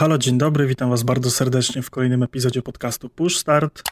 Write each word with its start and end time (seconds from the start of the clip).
halo, 0.00 0.18
dzień 0.18 0.38
dobry, 0.38 0.66
witam 0.66 0.90
was 0.90 1.02
bardzo 1.02 1.30
serdecznie 1.30 1.82
w 1.82 1.90
kolejnym 1.90 2.22
epizodzie 2.22 2.62
podcastu 2.62 3.08
Push 3.08 3.36
Start. 3.36 3.82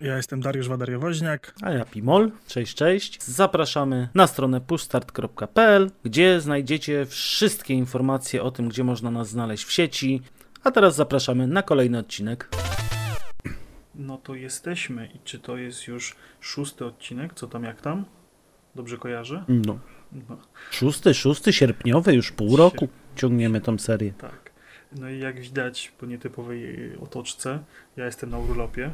Ja 0.00 0.16
jestem 0.16 0.40
Dariusz 0.40 0.68
Wadariowoźniak. 0.68 1.54
A 1.62 1.70
ja 1.70 1.84
Pimol. 1.84 2.30
Cześć, 2.46 2.74
cześć. 2.74 3.22
Zapraszamy 3.22 4.08
na 4.14 4.26
stronę 4.26 4.60
pushstart.pl, 4.60 5.90
gdzie 6.04 6.40
znajdziecie 6.40 7.06
wszystkie 7.06 7.74
informacje 7.74 8.42
o 8.42 8.50
tym, 8.50 8.68
gdzie 8.68 8.84
można 8.84 9.10
nas 9.10 9.28
znaleźć 9.28 9.64
w 9.64 9.72
sieci. 9.72 10.22
A 10.64 10.70
teraz 10.70 10.96
zapraszamy 10.96 11.46
na 11.46 11.62
kolejny 11.62 11.98
odcinek. 11.98 12.48
No 13.94 14.18
to 14.18 14.34
jesteśmy. 14.34 15.08
I 15.14 15.18
czy 15.24 15.38
to 15.38 15.56
jest 15.56 15.86
już 15.86 16.16
szósty 16.40 16.84
odcinek? 16.84 17.34
Co 17.34 17.46
tam, 17.46 17.64
jak 17.64 17.80
tam? 17.80 18.04
Dobrze 18.74 18.98
kojarzę? 18.98 19.44
No. 19.48 19.78
No, 20.28 20.36
Szósty, 20.70 21.14
szósty, 21.14 21.52
sierpniowy, 21.52 22.14
już 22.14 22.32
pół 22.32 22.56
roku 22.56 22.88
ciągniemy 23.16 23.60
tą 23.60 23.78
serię. 23.78 24.12
tak. 24.18 24.52
No 24.96 25.10
i 25.10 25.18
jak 25.18 25.40
widać 25.40 25.92
po 25.98 26.06
nietypowej 26.06 26.76
otoczce, 27.00 27.58
ja 27.96 28.06
jestem 28.06 28.30
na 28.30 28.38
urlopie. 28.38 28.90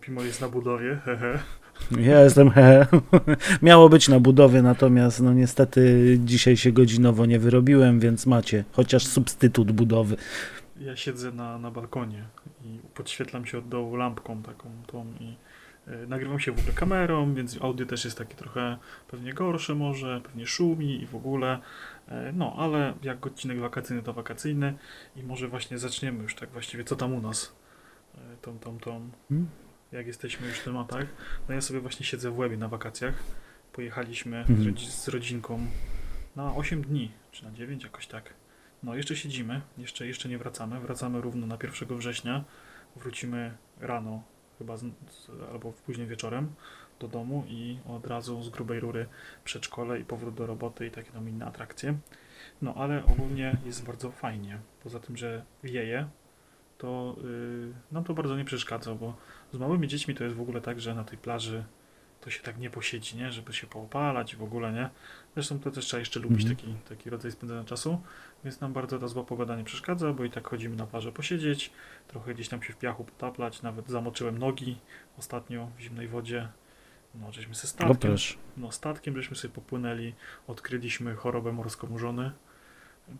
Pimo 0.00 0.22
jest 0.22 0.40
na 0.40 0.48
budowie, 0.48 0.98
hehe. 1.04 1.38
Ja 2.00 2.20
jestem 2.20 2.50
he. 2.50 2.86
Miało 3.62 3.88
być 3.88 4.08
na 4.08 4.20
budowie, 4.20 4.62
natomiast 4.62 5.20
no 5.20 5.32
niestety 5.32 6.18
dzisiaj 6.24 6.56
się 6.56 6.72
godzinowo 6.72 7.26
nie 7.26 7.38
wyrobiłem, 7.38 8.00
więc 8.00 8.26
macie 8.26 8.64
chociaż 8.72 9.06
substytut 9.06 9.72
budowy. 9.72 10.16
Ja 10.80 10.96
siedzę 10.96 11.32
na, 11.32 11.58
na 11.58 11.70
balkonie 11.70 12.24
i 12.64 12.78
podświetlam 12.94 13.46
się 13.46 13.58
od 13.58 13.68
dołu 13.68 13.96
lampką 13.96 14.42
taką 14.42 14.70
tą 14.86 15.06
i 15.20 15.24
e, 15.24 15.34
nagrywam 16.06 16.40
się 16.40 16.52
w 16.52 16.58
ogóle 16.58 16.74
kamerą, 16.74 17.34
więc 17.34 17.62
audio 17.62 17.86
też 17.86 18.04
jest 18.04 18.18
takie 18.18 18.34
trochę 18.34 18.78
pewnie 19.08 19.32
gorsze 19.34 19.74
może, 19.74 20.20
pewnie 20.24 20.46
szumi 20.46 21.02
i 21.02 21.06
w 21.06 21.14
ogóle. 21.14 21.58
E, 22.08 22.32
no, 22.32 22.54
ale 22.58 22.94
jak 23.02 23.26
odcinek 23.26 23.60
wakacyjny 23.60 24.02
to 24.02 24.12
wakacyjny 24.12 24.74
i 25.16 25.22
może 25.22 25.48
właśnie 25.48 25.78
zaczniemy 25.78 26.22
już 26.22 26.34
tak 26.34 26.50
właściwie 26.50 26.84
co 26.84 26.96
tam 26.96 27.14
u 27.14 27.20
nas. 27.20 27.56
E, 28.14 28.36
tą, 28.42 28.58
tą, 28.58 28.78
tą, 28.78 29.10
Hmm? 29.28 29.48
jak 29.92 30.06
jesteśmy 30.06 30.46
już 30.48 30.58
w 30.58 30.64
tematach. 30.64 31.06
No 31.48 31.54
ja 31.54 31.60
sobie 31.60 31.80
właśnie 31.80 32.06
siedzę 32.06 32.30
w 32.30 32.38
łebie 32.38 32.56
na 32.56 32.68
wakacjach. 32.68 33.14
Pojechaliśmy 33.72 34.44
z, 34.46 34.50
Mhm. 34.50 34.76
z 34.76 35.08
rodzinką 35.08 35.66
na 36.36 36.54
8 36.54 36.82
dni, 36.82 37.12
czy 37.32 37.44
na 37.44 37.52
9 37.52 37.84
jakoś 37.84 38.06
tak. 38.06 38.34
No 38.82 38.94
jeszcze 38.94 39.16
siedzimy, 39.16 39.60
jeszcze, 39.78 40.06
jeszcze 40.06 40.28
nie 40.28 40.38
wracamy. 40.38 40.80
Wracamy 40.80 41.20
równo 41.20 41.46
na 41.46 41.58
1 41.62 41.98
września. 41.98 42.44
Wrócimy 42.96 43.56
rano, 43.80 44.22
chyba 44.58 44.76
z, 44.76 44.84
albo 45.52 45.72
później 45.72 46.06
wieczorem 46.06 46.52
do 47.00 47.08
domu 47.08 47.44
i 47.48 47.78
od 47.88 48.06
razu 48.06 48.42
z 48.42 48.48
grubej 48.48 48.80
rury 48.80 49.06
przedszkole 49.44 50.00
i 50.00 50.04
powrót 50.04 50.34
do 50.34 50.46
roboty 50.46 50.86
i 50.86 50.90
takie 50.90 51.10
tam 51.10 51.28
inne 51.28 51.46
atrakcje. 51.46 51.98
No 52.62 52.74
ale 52.74 53.04
ogólnie 53.04 53.56
jest 53.64 53.86
bardzo 53.86 54.10
fajnie. 54.10 54.58
Poza 54.82 55.00
tym, 55.00 55.16
że 55.16 55.44
wieje, 55.62 56.08
to 56.78 57.16
yy, 57.22 57.72
nam 57.92 58.04
to 58.04 58.14
bardzo 58.14 58.36
nie 58.36 58.44
przeszkadza, 58.44 58.94
bo 58.94 59.16
z 59.52 59.58
małymi 59.58 59.88
dziećmi 59.88 60.14
to 60.14 60.24
jest 60.24 60.36
w 60.36 60.40
ogóle 60.40 60.60
tak, 60.60 60.80
że 60.80 60.94
na 60.94 61.04
tej 61.04 61.18
plaży 61.18 61.64
to 62.20 62.30
się 62.30 62.42
tak 62.42 62.58
nie 62.58 62.70
posiedzi, 62.70 63.16
nie? 63.16 63.32
Żeby 63.32 63.52
się 63.52 63.66
poopalać 63.66 64.36
w 64.36 64.42
ogóle, 64.42 64.72
nie? 64.72 64.90
Zresztą 65.34 65.60
to 65.60 65.70
też 65.70 65.84
trzeba 65.84 65.98
jeszcze 65.98 66.20
lubić 66.20 66.40
Mhm. 66.46 66.56
taki, 66.56 66.94
taki 66.94 67.10
rodzaj 67.10 67.32
spędzania 67.32 67.64
czasu, 67.64 68.00
więc 68.44 68.60
nam 68.60 68.72
bardzo 68.72 68.98
ta 68.98 69.08
zła 69.08 69.24
pogoda 69.24 69.56
nie 69.56 69.64
przeszkadza, 69.64 70.12
bo 70.12 70.24
i 70.24 70.30
tak 70.30 70.48
chodzimy 70.48 70.76
na 70.76 70.86
plażę 70.86 71.12
posiedzieć, 71.12 71.70
trochę 72.08 72.34
gdzieś 72.34 72.48
tam 72.48 72.62
się 72.62 72.72
w 72.72 72.76
piachu 72.76 73.04
potaplać, 73.04 73.62
nawet 73.62 73.88
zamoczyłem 73.88 74.38
nogi 74.38 74.78
ostatnio 75.18 75.70
w 75.78 75.80
zimnej 75.80 76.08
wodzie. 76.08 76.48
No, 77.14 77.32
żeśmy 77.32 77.52
O 77.52 77.56
statkiem, 77.56 77.96
proszę. 78.10 78.34
no, 78.56 78.72
statkiem 78.72 79.16
żeśmy 79.16 79.36
sobie 79.36 79.54
popłynęli, 79.54 80.14
odkryliśmy 80.46 81.14
chorobę 81.14 81.52
morską 81.52 81.98
żony. 81.98 82.30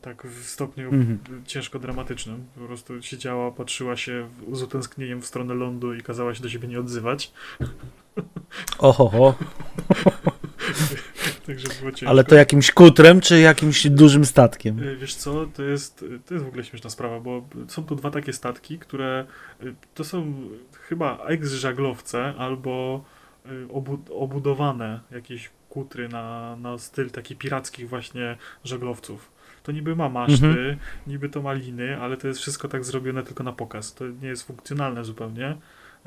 Tak 0.02 0.26
w 0.26 0.46
stopniu 0.48 0.88
Mhm. 0.94 1.44
ciężko 1.46 1.78
dramatycznym. 1.78 2.46
Po 2.54 2.60
prostu 2.66 3.02
siedziała, 3.02 3.50
patrzyła 3.50 3.96
się 3.96 4.28
z 4.52 4.62
utęsknieniem 4.62 5.22
w 5.22 5.26
stronę 5.26 5.54
lądu 5.54 5.94
i 5.94 6.02
kazała 6.02 6.34
się 6.34 6.42
do 6.42 6.48
siebie 6.48 6.68
nie 6.68 6.80
odzywać. 6.80 7.32
Ohoho. 8.78 9.34
Także 11.46 11.68
było 11.80 11.92
ciężko. 11.92 12.10
Ale 12.10 12.24
to 12.24 12.34
jakimś 12.34 12.70
kutrem, 12.72 13.20
czy 13.20 13.40
jakimś 13.40 13.88
dużym 13.88 14.24
statkiem? 14.24 14.82
Y, 14.82 14.96
Wiesz 14.96 15.14
co, 15.14 15.46
to 15.46 15.62
jest, 15.62 16.04
to 16.26 16.34
jest 16.34 16.46
w 16.46 16.48
ogóle 16.48 16.64
śmieszna 16.64 16.90
sprawa, 16.90 17.20
bo 17.20 17.48
są 17.68 17.84
tu 17.84 17.94
dwa 17.96 18.10
takie 18.10 18.32
statki, 18.32 18.78
które 18.78 19.24
y, 19.62 19.74
to 19.94 20.04
są 20.04 20.34
chyba 20.88 21.18
ex-żaglowce 21.26 22.34
albo 22.38 23.04
obu, 23.72 23.98
obudowane 24.10 25.00
jakieś 25.10 25.50
kutry 25.68 26.08
na, 26.08 26.56
na 26.56 26.78
styl 26.78 27.10
taki 27.10 27.36
pirackich 27.36 27.88
właśnie 27.88 28.36
żaglowców. 28.64 29.30
To 29.62 29.72
niby 29.72 29.96
ma 29.96 30.08
maszty, 30.08 30.46
Mhm. 30.46 30.76
niby 31.06 31.28
to 31.28 31.42
ma 31.42 31.52
liny, 31.52 32.00
ale 32.00 32.16
to 32.16 32.28
jest 32.28 32.40
wszystko 32.40 32.68
tak 32.68 32.84
zrobione 32.84 33.22
tylko 33.22 33.44
na 33.44 33.52
pokaz. 33.52 33.94
To 33.94 34.04
nie 34.22 34.28
jest 34.28 34.46
funkcjonalne 34.46 35.04
zupełnie. 35.04 35.56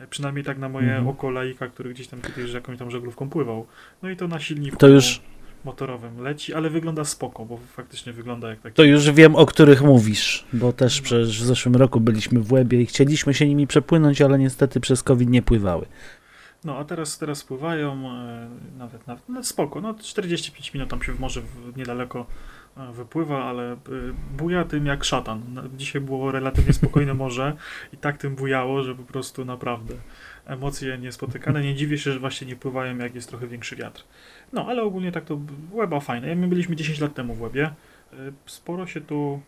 E, 0.04 0.08
Przynajmniej 0.08 0.46
tak 0.46 0.58
na 0.58 0.70
moje 0.70 0.88
Mhm. 0.88 1.08
oko 1.08 1.30
laika, 1.30 1.68
który 1.68 1.94
gdzieś 1.94 2.08
tam 2.08 2.22
kiedyś 2.22 2.54
jakąś 2.54 2.80
tam 2.80 2.92
żaglówką 2.92 3.30
pływał. 3.30 3.68
No 4.04 4.10
i 4.10 4.16
to 4.16 4.28
na 4.28 4.40
silniku 4.40 4.78
To 4.78 4.88
już, 4.88 5.22
motorowym 5.66 6.22
leci, 6.22 6.54
ale 6.54 6.70
wygląda 6.70 7.06
spoko, 7.06 7.46
bo 7.46 7.58
faktycznie 7.58 8.14
wygląda 8.14 8.50
jak 8.50 8.60
taki 8.60 8.76
to 8.76 8.84
już 8.84 9.12
wiem, 9.12 9.36
o 9.36 9.46
których 9.46 9.82
mówisz, 9.82 10.46
bo 10.54 10.74
też 10.74 11.02
przecież 11.02 11.42
w 11.42 11.46
zeszłym 11.46 11.76
roku 11.76 12.00
byliśmy 12.00 12.40
w 12.40 12.52
Łebie 12.52 12.82
i 12.82 12.86
chcieliśmy 12.86 13.34
się 13.34 13.48
nimi 13.48 13.68
przepłynąć, 13.68 14.22
ale 14.22 14.40
niestety 14.40 14.80
przez 14.80 15.04
COVID 15.04 15.30
nie 15.30 15.42
pływały. 15.42 15.86
No, 16.64 16.78
a 16.78 16.86
teraz, 16.86 17.18
teraz 17.18 17.44
pływają, 17.44 17.94
e, 18.12 18.50
nawet, 18.78 19.08
nawet 19.08 19.24
no 19.30 19.44
spoko, 19.44 19.82
no 19.82 19.94
45 19.94 20.74
minut 20.74 20.90
tam 20.90 21.04
się 21.04 21.14
w 21.14 21.20
morze 21.20 21.42
w, 21.42 21.78
niedaleko 21.78 22.26
wypływa, 22.94 23.44
ale 23.44 23.72
e, 23.74 23.78
buja 24.38 24.66
tym 24.66 24.86
jak 24.86 25.04
szatan. 25.04 25.70
Dzisiaj 25.78 26.02
było 26.02 26.32
relatywnie 26.32 26.74
spokojne 26.74 27.14
morze 27.24 27.56
i 27.94 27.98
tak 27.98 28.18
tym 28.18 28.36
bujało, 28.36 28.84
że 28.84 28.96
po 28.96 29.04
prostu 29.04 29.46
naprawdę 29.46 29.94
emocje 30.46 30.98
niespotykane. 30.98 31.64
Nie 31.64 31.76
dziwię 31.76 31.98
się, 31.98 32.12
że 32.12 32.20
właśnie 32.20 32.48
nie 32.48 32.56
pływają 32.56 32.98
jak 32.98 33.16
jest 33.16 33.30
trochę 33.30 33.48
większy 33.48 33.76
wiatr. 33.76 34.04
No, 34.54 34.66
ale 34.68 34.84
ogólnie 34.84 35.12
tak 35.12 35.26
to 35.26 35.40
Łeba 35.72 36.00
fajne. 36.00 36.36
My 36.36 36.48
byliśmy 36.48 36.76
10 36.76 37.00
lat 37.00 37.14
temu 37.14 37.34
w 37.34 37.42
Łebie. 37.42 37.64
E, 38.14 38.16
Sporo 38.46 38.88
się 38.88 39.02
tu 39.02 39.42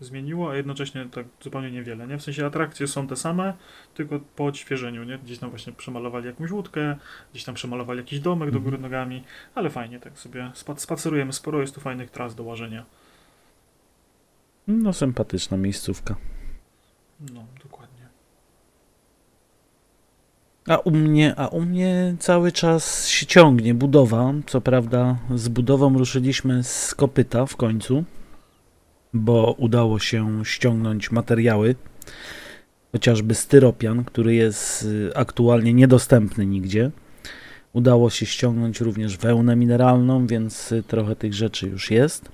zmieniło, 0.00 0.50
a 0.50 0.56
jednocześnie 0.56 1.08
tak 1.12 1.26
zupełnie 1.40 1.70
niewiele, 1.70 2.06
nie? 2.06 2.18
W 2.18 2.22
sensie 2.22 2.46
atrakcje 2.46 2.86
są 2.86 3.06
te 3.06 3.16
same, 3.16 3.54
tylko 3.94 4.20
po 4.36 4.44
odświeżeniu, 4.44 5.04
nie? 5.04 5.18
Gdzieś 5.18 5.38
tam 5.38 5.50
właśnie 5.50 5.72
przemalowali 5.72 6.26
jakąś 6.26 6.50
łódkę, 6.50 6.96
gdzieś 7.32 7.44
tam 7.44 7.54
przemalowali 7.54 7.98
jakiś 7.98 8.20
domek 8.20 8.50
do 8.50 8.60
góry 8.60 8.78
nogami, 8.78 9.24
ale 9.54 9.70
fajnie, 9.70 10.00
tak 10.00 10.18
sobie 10.18 10.50
spa- 10.54 10.76
spacerujemy, 10.76 11.32
sporo 11.32 11.60
jest 11.60 11.74
tu 11.74 11.80
fajnych 11.80 12.10
tras 12.10 12.34
do 12.34 12.42
łażenia. 12.44 12.84
No, 14.66 14.92
sympatyczna 14.92 15.56
miejscówka. 15.56 16.16
No, 17.34 17.44
dokładnie. 17.62 17.88
A 20.68 20.76
u 20.76 20.90
mnie, 20.90 21.34
a 21.36 21.48
u 21.48 21.60
mnie 21.60 22.16
cały 22.18 22.52
czas 22.52 23.08
się 23.08 23.26
ciągnie 23.26 23.74
budowa. 23.74 24.32
Co 24.46 24.60
prawda 24.60 25.18
z 25.34 25.48
budową 25.48 25.98
ruszyliśmy 25.98 26.64
z 26.64 26.94
kopyta 26.94 27.46
w 27.46 27.56
końcu, 27.56 28.04
bo 29.14 29.54
udało 29.58 29.98
się 29.98 30.44
ściągnąć 30.44 31.10
materiały, 31.10 31.74
chociażby 32.92 33.34
styropian, 33.34 34.04
który 34.04 34.34
jest 34.34 34.82
y, 34.82 35.10
aktualnie 35.14 35.74
niedostępny 35.74 36.46
nigdzie. 36.46 36.90
Udało 37.72 38.10
się 38.10 38.26
ściągnąć 38.26 38.80
również 38.80 39.16
wełnę 39.16 39.56
mineralną, 39.56 40.26
więc 40.26 40.72
y, 40.72 40.82
trochę 40.82 41.16
tych 41.16 41.34
rzeczy 41.34 41.68
już 41.68 41.90
jest. 41.90 42.28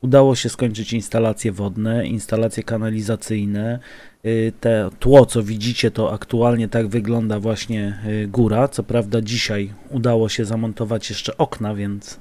Udało 0.00 0.34
się 0.34 0.48
skończyć 0.48 0.92
instalacje 0.92 1.52
wodne, 1.52 2.06
instalacje 2.06 2.62
kanalizacyjne, 2.62 3.78
Y, 4.24 4.52
te 4.60 4.90
tło, 4.98 5.26
co 5.26 5.42
widzicie, 5.42 5.90
to 5.90 6.12
aktualnie 6.12 6.68
tak 6.68 6.88
wygląda 6.88 7.40
właśnie 7.40 7.98
góra. 8.28 8.68
Co 8.68 8.82
prawda 8.82 9.20
dzisiaj 9.20 9.72
udało 9.90 10.28
się 10.28 10.44
zamontować 10.44 11.10
jeszcze 11.10 11.36
okna, 11.36 11.74
więc 11.74 12.20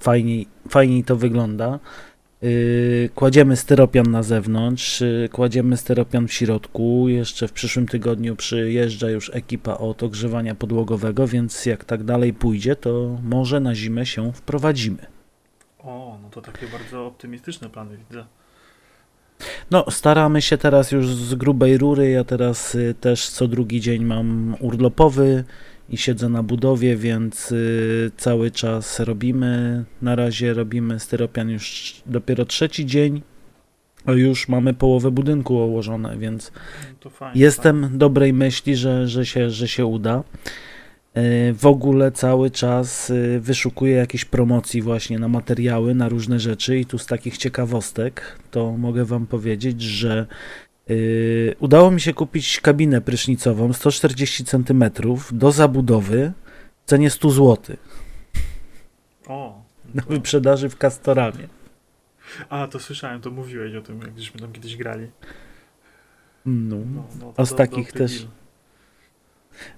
fajniej, 0.00 0.46
fajniej 0.68 1.04
to 1.04 1.16
wygląda. 1.16 1.78
Y, 2.42 3.10
Kładziemy 3.14 3.56
styropian 3.56 4.10
na 4.10 4.22
zewnątrz, 4.22 5.02
y, 5.02 5.28
kładziemy 5.32 5.76
styropian 5.76 6.28
w 6.28 6.32
środku. 6.32 7.08
Jeszcze 7.08 7.48
w 7.48 7.52
przyszłym 7.52 7.86
tygodniu 7.86 8.36
przyjeżdża 8.36 9.10
już 9.10 9.30
ekipa 9.34 9.74
od 9.74 10.02
ogrzewania 10.02 10.54
podłogowego, 10.54 11.26
więc 11.26 11.66
jak 11.66 11.84
tak 11.84 12.04
dalej 12.04 12.32
pójdzie, 12.32 12.76
to 12.76 13.18
może 13.22 13.60
na 13.60 13.74
zimę 13.74 14.06
się 14.06 14.32
wprowadzimy. 14.32 15.06
O, 15.78 16.18
no 16.22 16.30
to 16.30 16.40
takie 16.40 16.66
bardzo 16.66 17.06
optymistyczne 17.06 17.70
plany 17.70 17.96
widzę. 17.96 18.24
No, 19.70 19.84
staramy 19.90 20.42
się 20.42 20.58
teraz 20.58 20.92
już 20.92 21.14
z 21.14 21.34
grubej 21.34 21.78
rury. 21.78 22.10
Ja 22.10 22.24
teraz 22.24 22.74
y, 22.74 22.94
też 23.00 23.28
co 23.28 23.48
drugi 23.48 23.80
dzień 23.80 24.04
mam 24.04 24.56
urlopowy 24.60 25.44
i 25.90 25.96
siedzę 25.96 26.28
na 26.28 26.42
budowie, 26.42 26.96
więc 26.96 27.52
y, 27.52 28.10
cały 28.16 28.50
czas 28.50 29.00
robimy. 29.00 29.84
Na 30.02 30.16
razie 30.16 30.54
robimy 30.54 31.00
styropian 31.00 31.50
już 31.50 31.94
dopiero 32.06 32.44
trzeci 32.44 32.86
dzień. 32.86 33.22
A 34.06 34.12
już 34.12 34.48
mamy 34.48 34.74
połowę 34.74 35.10
budynku 35.10 35.54
ułożone, 35.54 36.18
więc 36.18 36.52
No 37.04 37.10
fajnie. 37.10 37.40
jestem 37.40 37.98
dobrej 37.98 38.32
myśli, 38.32 38.76
że, 38.76 39.08
że, 39.08 39.26
się, 39.26 39.50
że 39.50 39.68
się 39.68 39.86
uda. 39.86 40.22
E, 41.14 41.52
w 41.52 41.66
ogóle 41.66 42.12
cały 42.12 42.50
czas 42.50 43.10
e, 43.10 43.40
wyszukuję 43.40 43.96
jakieś 43.96 44.24
promocji 44.24 44.82
właśnie 44.82 45.18
na 45.18 45.28
materiały, 45.28 45.94
na 45.94 46.08
różne 46.08 46.40
rzeczy 46.40 46.78
i 46.78 46.86
tu 46.86 46.98
z 46.98 47.06
takich 47.06 47.38
ciekawostek 47.38 48.38
to 48.50 48.76
mogę 48.76 49.04
wam 49.04 49.26
powiedzieć, 49.26 49.82
że 49.82 50.26
udało 51.58 51.90
mi 51.90 52.00
się 52.00 52.14
kupić 52.14 52.60
kabinę 52.60 53.00
prysznicową 53.00 53.72
140 53.72 54.44
cm 54.44 54.84
do 55.32 55.52
zabudowy 55.52 56.32
w 56.86 56.88
cenie 56.90 57.10
100 57.10 57.30
zł. 57.30 57.76
O. 59.26 59.62
Na 59.94 60.02
wyprzedaży 60.02 60.68
w 60.68 60.76
Castoramie. 60.76 61.48
A, 62.48 62.66
to 62.66 62.78
słyszałem, 62.80 63.20
to 63.20 63.30
mówiłeś 63.30 63.74
o 63.74 63.80
tym, 63.82 64.00
jak 64.00 64.18
żeśmy 64.18 64.40
tam 64.40 64.52
kiedyś 64.52 64.76
grali. 64.76 65.06
No. 66.46 66.76
No, 66.94 67.04
no, 67.20 67.34
A 67.36 67.44
z 67.44 67.50
do- 67.50 67.56
takich 67.56 67.86
dobry 67.86 67.98
też 67.98 68.18
deal. 68.18 68.30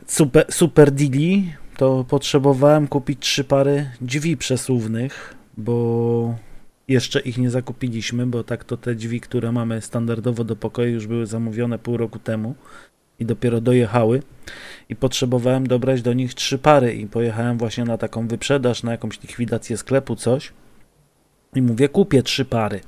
super, 0.07 0.47
super 0.53 0.91
deali 0.91 1.53
to 1.77 2.05
potrzebowałem 2.09 2.89
kupić 2.89 3.19
trzy 3.21 3.45
pary 3.45 3.91
drzwi 4.01 4.37
przesuwnych, 4.37 5.35
bo 5.57 6.39
jeszcze 6.89 7.21
ich 7.21 7.39
nie 7.39 7.51
zakupiliśmy, 7.51 8.27
bo 8.27 8.45
tak 8.45 8.65
to 8.65 8.77
te 8.77 8.95
drzwi, 8.95 9.21
które 9.21 9.53
mamy 9.53 9.81
standardowo 9.81 10.45
do 10.45 10.57
pokoju 10.57 10.93
już 10.93 11.07
były 11.07 11.27
zamówione 11.27 11.79
pół 11.79 11.97
roku 11.97 12.19
temu 12.19 12.55
i 13.19 13.27
dopiero 13.27 13.61
dojechały 13.61 14.23
i 14.89 14.97
potrzebowałem 14.97 15.67
dobrać 15.67 16.03
do 16.03 16.13
nich 16.13 16.35
trzy 16.35 16.59
pary 16.59 16.95
i 16.95 17.07
pojechałem 17.07 17.59
właśnie 17.59 17.85
na 17.85 17.99
taką 17.99 18.29
wyprzedaż, 18.29 18.83
na 18.83 18.93
jakąś 18.93 19.23
likwidację 19.23 19.77
sklepu, 19.77 20.17
coś 20.17 20.53
i 21.55 21.63
mówię 21.63 21.89
kupię 21.89 22.23
trzy 22.23 22.45
pary. 22.45 22.81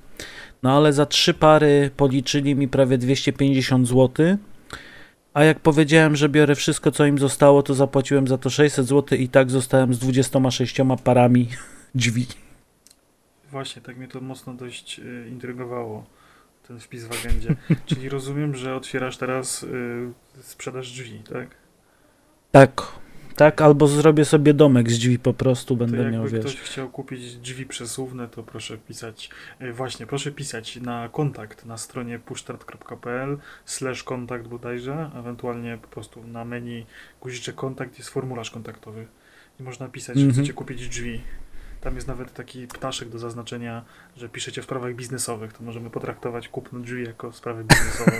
No 0.62 0.76
ale 0.76 0.92
za 0.92 1.06
trzy 1.06 1.34
pary 1.34 1.90
policzyli 1.96 2.54
mi 2.54 2.68
prawie 2.68 2.98
250 2.98 3.88
zł, 3.88 4.36
a 5.34 5.44
jak 5.44 5.60
powiedziałem, 5.60 6.16
że 6.16 6.28
biorę 6.28 6.54
wszystko, 6.54 6.90
co 6.90 7.06
im 7.06 7.18
zostało, 7.18 7.62
to 7.62 7.74
zapłaciłem 7.74 8.28
za 8.28 8.38
to 8.38 8.50
600 8.50 8.86
zł 8.86 9.18
i 9.18 9.28
tak 9.28 9.50
zostałem 9.50 9.94
z 9.94 9.98
26 9.98 10.76
parami 11.04 11.48
drzwi. 11.94 12.26
Właśnie, 13.54 13.82
tak 13.82 13.96
mnie 13.96 14.08
to 14.08 14.20
mocno 14.20 14.54
dość 14.54 14.98
y, 14.98 15.28
intrygowało, 15.28 16.04
ten 16.68 16.80
wpis 16.80 17.04
w 17.04 17.12
agendzie. 17.24 17.56
Czyli 17.86 18.08
rozumiem, 18.08 18.54
że 18.56 18.74
otwierasz 18.76 19.16
teraz 19.16 19.62
y, 19.62 20.12
sprzedaż 20.40 20.90
drzwi, 20.92 21.18
tak? 21.32 21.48
Tak, 22.52 22.82
tak, 23.36 23.60
albo 23.62 23.86
zrobię 23.88 24.24
sobie 24.24 24.54
domek 24.54 24.90
z 24.90 24.98
drzwi 24.98 25.18
po 25.18 25.34
prostu, 25.34 25.74
To 25.74 25.78
będę 25.78 25.96
jakby 25.96 26.12
miał, 26.12 26.24
ktoś 26.26 26.42
wiesz. 26.42 26.56
chciał 26.62 26.88
kupić 26.90 27.36
drzwi 27.36 27.66
przesuwne, 27.66 28.28
to 28.28 28.42
proszę 28.42 28.78
pisać, 28.78 29.30
y, 29.62 29.72
właśnie, 29.72 30.06
proszę 30.06 30.32
pisać 30.32 30.76
na 30.76 31.08
kontakt 31.08 31.64
na 31.66 31.76
stronie 31.76 32.18
pushstart.pl 32.18 33.38
slash 33.64 34.02
kontakt 34.02 34.46
bodajże, 34.48 35.10
ewentualnie 35.18 35.78
po 35.82 35.88
prostu 35.88 36.24
na 36.26 36.44
menu 36.44 36.86
guziczek 37.20 37.54
kontakt 37.54 37.98
jest 37.98 38.10
formularz 38.10 38.50
kontaktowy 38.50 39.06
i 39.60 39.62
można 39.62 39.88
pisać, 39.88 40.16
że 40.16 40.24
Mhm. 40.26 40.34
chcecie 40.34 40.52
kupić 40.52 40.88
drzwi. 40.88 41.20
Tam 41.84 41.94
jest 41.94 42.08
nawet 42.08 42.32
taki 42.34 42.66
ptaszek 42.66 43.08
do 43.08 43.18
zaznaczenia, 43.18 43.84
że 44.16 44.28
piszecie 44.28 44.60
w 44.62 44.64
sprawach 44.64 44.94
biznesowych, 44.94 45.52
to 45.52 45.62
możemy 45.64 45.90
potraktować 45.90 46.48
kupno 46.48 46.80
drzwi 46.80 47.04
jako 47.04 47.32
sprawę 47.32 47.64
biznesową. 47.64 48.10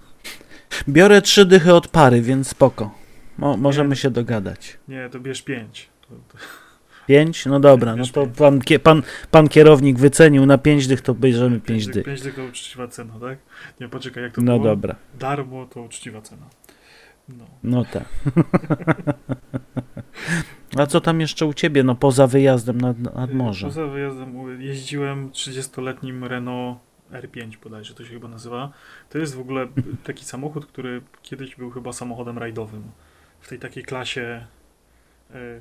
Biorę 0.88 1.22
trzy 1.22 1.46
dychy 1.46 1.74
od 1.74 1.88
pary, 1.88 2.22
więc 2.22 2.48
spoko. 2.48 2.94
Mo, 3.38 3.56
możemy 3.56 3.90
Nie. 3.90 3.96
się 3.96 4.10
dogadać. 4.10 4.78
Nie, 4.88 5.08
to 5.08 5.20
bierz 5.20 5.42
pięć. 5.42 5.88
To, 6.02 6.08
to, 6.08 6.38
Pięć? 7.06 7.46
No 7.46 7.60
dobra, 7.60 7.96
no 7.96 8.04
to 8.06 8.26
pięć. 8.26 8.36
pan, 8.36 8.60
pan, 8.82 9.02
pan 9.30 9.48
kierownik 9.48 9.98
wycenił 9.98 10.46
na 10.46 10.58
pięć 10.58 10.86
dych, 10.86 11.00
to 11.00 11.14
bierzemy 11.14 11.60
pięć 11.60 11.86
dy- 11.86 11.92
dych. 11.92 12.04
pięć 12.06 12.22
dych 12.22 12.34
to 12.34 12.44
uczciwa 12.44 12.88
cena, 12.88 13.14
tak? 13.20 13.38
Nie, 13.80 13.88
poczekaj, 13.88 14.22
jak 14.22 14.32
to 14.34 14.40
No 14.42 14.52
było? 14.58 14.64
dobra, 14.74 14.94
Darmo 15.18 15.66
to 15.66 15.82
uczciwa 15.82 16.20
cena. 16.22 16.46
No. 17.28 17.44
no 17.62 17.84
tak. 17.84 18.04
A 20.76 20.86
co 20.86 21.00
tam 21.00 21.20
jeszcze 21.20 21.46
u 21.46 21.54
ciebie, 21.54 21.82
no 21.82 21.94
poza 21.94 22.26
wyjazdem 22.26 22.80
nad, 22.80 22.98
nad 22.98 23.34
morze? 23.34 23.66
Poza 23.66 23.86
wyjazdem 23.86 24.60
jeździłem 24.60 25.30
30-letnim 25.30 26.24
Renault 26.24 26.78
R5 27.12 27.56
bodajże, 27.64 27.94
to 27.94 28.04
się 28.04 28.10
chyba 28.10 28.28
nazywa. 28.28 28.72
To 29.10 29.18
jest 29.18 29.34
w 29.34 29.40
ogóle 29.40 29.68
taki 30.04 30.24
samochód, 30.24 30.66
który 30.66 31.02
kiedyś 31.22 31.56
był 31.56 31.70
chyba 31.70 31.92
samochodem 31.92 32.38
rajdowym. 32.38 32.82
W 33.40 33.48
tej 33.48 33.58
takiej 33.58 33.84
klasie, 33.84 34.46
y, 35.30 35.60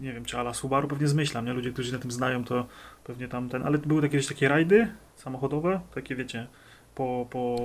nie 0.00 0.12
wiem, 0.12 0.24
czy 0.24 0.38
ala 0.38 0.54
Subaru, 0.54 0.88
pewnie 0.88 1.08
zmyślam, 1.08 1.46
nie? 1.46 1.52
Ludzie, 1.52 1.72
którzy 1.72 1.92
na 1.92 1.98
tym 1.98 2.10
znają, 2.10 2.44
to 2.44 2.66
pewnie 3.04 3.28
tam 3.28 3.48
ten, 3.48 3.62
ale 3.62 3.78
były 3.78 4.02
kiedyś 4.02 4.26
takie 4.26 4.48
rajdy 4.48 4.88
samochodowe, 5.16 5.80
takie 5.94 6.16
wiecie, 6.16 6.46
po, 6.94 7.26
po 7.30 7.56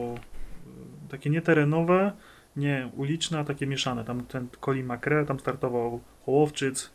y, 1.06 1.09
takie 1.09 1.30
nie 1.30 1.41
terenowe, 1.41 2.12
nie 2.56 2.89
uliczne, 2.95 3.39
a 3.39 3.44
takie 3.44 3.68
mieszane. 3.68 4.06
Tam 4.06 4.25
ten 4.25 4.47
Colin 4.65 4.94
McRae, 4.94 5.25
tam 5.25 5.39
startował 5.39 6.00
Hołowczyc, 6.29 6.91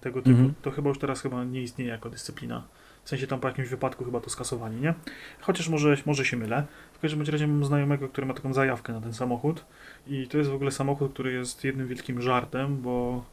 tego 0.00 0.22
typu. 0.22 0.30
Mhm. 0.30 0.54
To 0.62 0.70
chyba 0.70 0.88
już 0.88 0.98
teraz 0.98 1.20
chyba 1.22 1.44
nie 1.44 1.62
istnieje 1.62 1.90
jako 1.90 2.10
dyscyplina. 2.10 2.62
W 3.04 3.08
sensie 3.08 3.26
tam 3.26 3.40
po 3.40 3.48
jakimś 3.48 3.68
wypadku 3.68 4.04
chyba 4.04 4.20
to 4.20 4.30
skasowali, 4.30 4.76
nie? 4.76 4.94
Chociaż 5.40 5.68
może, 5.68 5.96
może 6.06 6.24
się 6.24 6.36
mylę. 6.36 6.66
W 6.92 6.98
każdym 6.98 7.22
razie 7.22 7.46
mam 7.46 7.64
znajomego, 7.64 8.08
który 8.08 8.26
ma 8.26 8.34
taką 8.34 8.52
zajawkę 8.52 8.92
na 8.92 9.00
ten 9.00 9.14
samochód 9.14 9.64
i 10.06 10.28
to 10.28 10.38
jest 10.38 10.50
w 10.50 10.54
ogóle 10.54 10.70
samochód, 10.70 11.12
który 11.12 11.32
jest 11.32 11.64
jednym 11.64 11.88
wielkim 11.88 12.22
żartem, 12.22 12.82
bo 12.82 13.24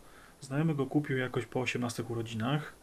znajomy 0.41 0.75
go 0.75 0.85
kupił 0.85 1.17
jakoś 1.17 1.45
po 1.45 1.59
18 1.61 2.03
urodzinach. 2.03 2.73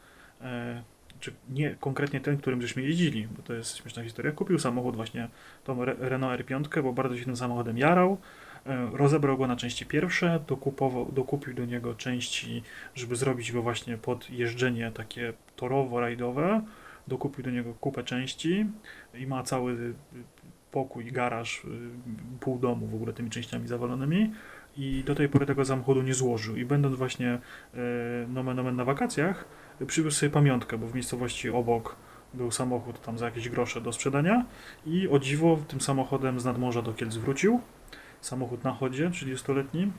E, 0.40 0.82
czy 1.20 1.32
nie 1.50 1.76
konkretnie 1.80 2.20
ten, 2.20 2.36
którym 2.38 2.62
żeśmy 2.62 2.82
jeździli, 2.82 3.28
bo 3.36 3.42
to 3.42 3.54
jest 3.54 3.76
śmieszna 3.76 4.02
historia. 4.02 4.32
Kupił 4.32 4.58
samochód 4.58 4.96
właśnie, 4.96 5.28
tą 5.64 5.82
Re- 5.82 5.96
Renault 5.98 6.40
R5, 6.40 6.82
bo 6.82 6.92
bardzo 6.92 7.16
się 7.16 7.24
tym 7.24 7.36
samochodem 7.36 7.78
jarał. 7.78 8.18
E, 8.66 8.90
rozebrał 8.92 9.38
go 9.38 9.46
na 9.46 9.56
części 9.56 9.86
pierwsze, 9.86 10.44
dokupował, 10.48 11.12
dokupił 11.12 11.54
do 11.54 11.64
niego 11.64 11.94
części, 11.94 12.62
żeby 12.94 13.16
zrobić 13.16 13.52
go 13.52 13.62
właśnie 13.62 13.98
pod 13.98 14.30
jeżdżenie 14.30 14.90
takie 14.90 15.32
torowo-rajdowe. 15.56 16.60
Dokupił 17.08 17.44
do 17.44 17.50
niego 17.50 17.74
kupę 17.74 18.04
części 18.04 18.66
i 19.14 19.26
ma 19.26 19.42
cały 19.42 19.72
y, 19.72 19.94
pokój, 20.70 21.12
garaż, 21.12 21.64
y, 21.64 21.68
pół 22.40 22.58
domu 22.58 22.86
w 22.86 22.94
ogóle 22.94 23.12
tymi 23.12 23.30
częściami 23.30 23.68
zawalonymi 23.68 24.32
i 24.76 25.04
do 25.06 25.14
tej 25.14 25.28
pory 25.28 25.46
tego 25.46 25.64
samochodu 25.64 26.02
nie 26.02 26.14
złożył. 26.14 26.56
I 26.56 26.64
będąc 26.64 26.96
właśnie 26.96 27.38
e, 27.74 27.78
nomen 28.28 28.58
omen 28.58 28.76
na 28.76 28.84
wakacjach, 28.84 29.44
przywiózł 29.86 30.16
sobie 30.16 30.30
pamiątkę, 30.30 30.78
bo 30.78 30.86
w 30.86 30.94
miejscowości 30.94 31.50
obok 31.50 31.96
był 32.34 32.50
samochód 32.50 33.02
tam 33.02 33.18
za 33.18 33.24
jakieś 33.24 33.48
grosze 33.48 33.80
do 33.80 33.92
sprzedania 33.92 34.44
i 34.86 35.08
o 35.08 35.18
dziwo 35.18 35.58
tym 35.68 35.80
samochodem 35.80 36.40
z 36.40 36.44
nadmorza 36.44 36.82
do 36.82 36.92
Kielc 36.92 37.16
wrócił. 37.16 37.60
Samochód 38.22 38.64
na 38.64 38.72
chodzie, 38.72 39.10
30-letni 39.10 39.92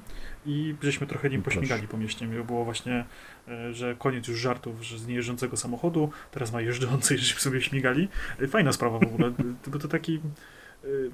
i 0.45 0.75
żeśmy 0.81 1.07
trochę 1.07 1.29
nim 1.29 1.41
Proszę. 1.41 1.59
pośmigali 1.59 1.87
po 1.87 1.97
mieście. 1.97 2.27
Było 2.27 2.65
właśnie, 2.65 3.05
e, 3.47 3.73
że 3.73 3.95
koniec 3.95 4.27
już 4.27 4.39
żartów, 4.39 4.83
że 4.83 4.97
z 4.97 5.07
niejeżdżącego 5.07 5.57
samochodu, 5.57 6.11
teraz 6.31 6.53
ma 6.53 6.61
jeżdżący 6.61 7.15
i 7.15 7.17
żeśmy 7.23 7.39
sobie 7.39 7.61
śmigali. 7.61 8.07
E, 8.39 8.47
Fajna 8.47 8.73
sprawa 8.73 8.99
w 8.99 9.03
ogóle, 9.03 9.27
e, 9.27 9.33
bo 9.67 9.79
to 9.79 9.87
taki 9.87 10.19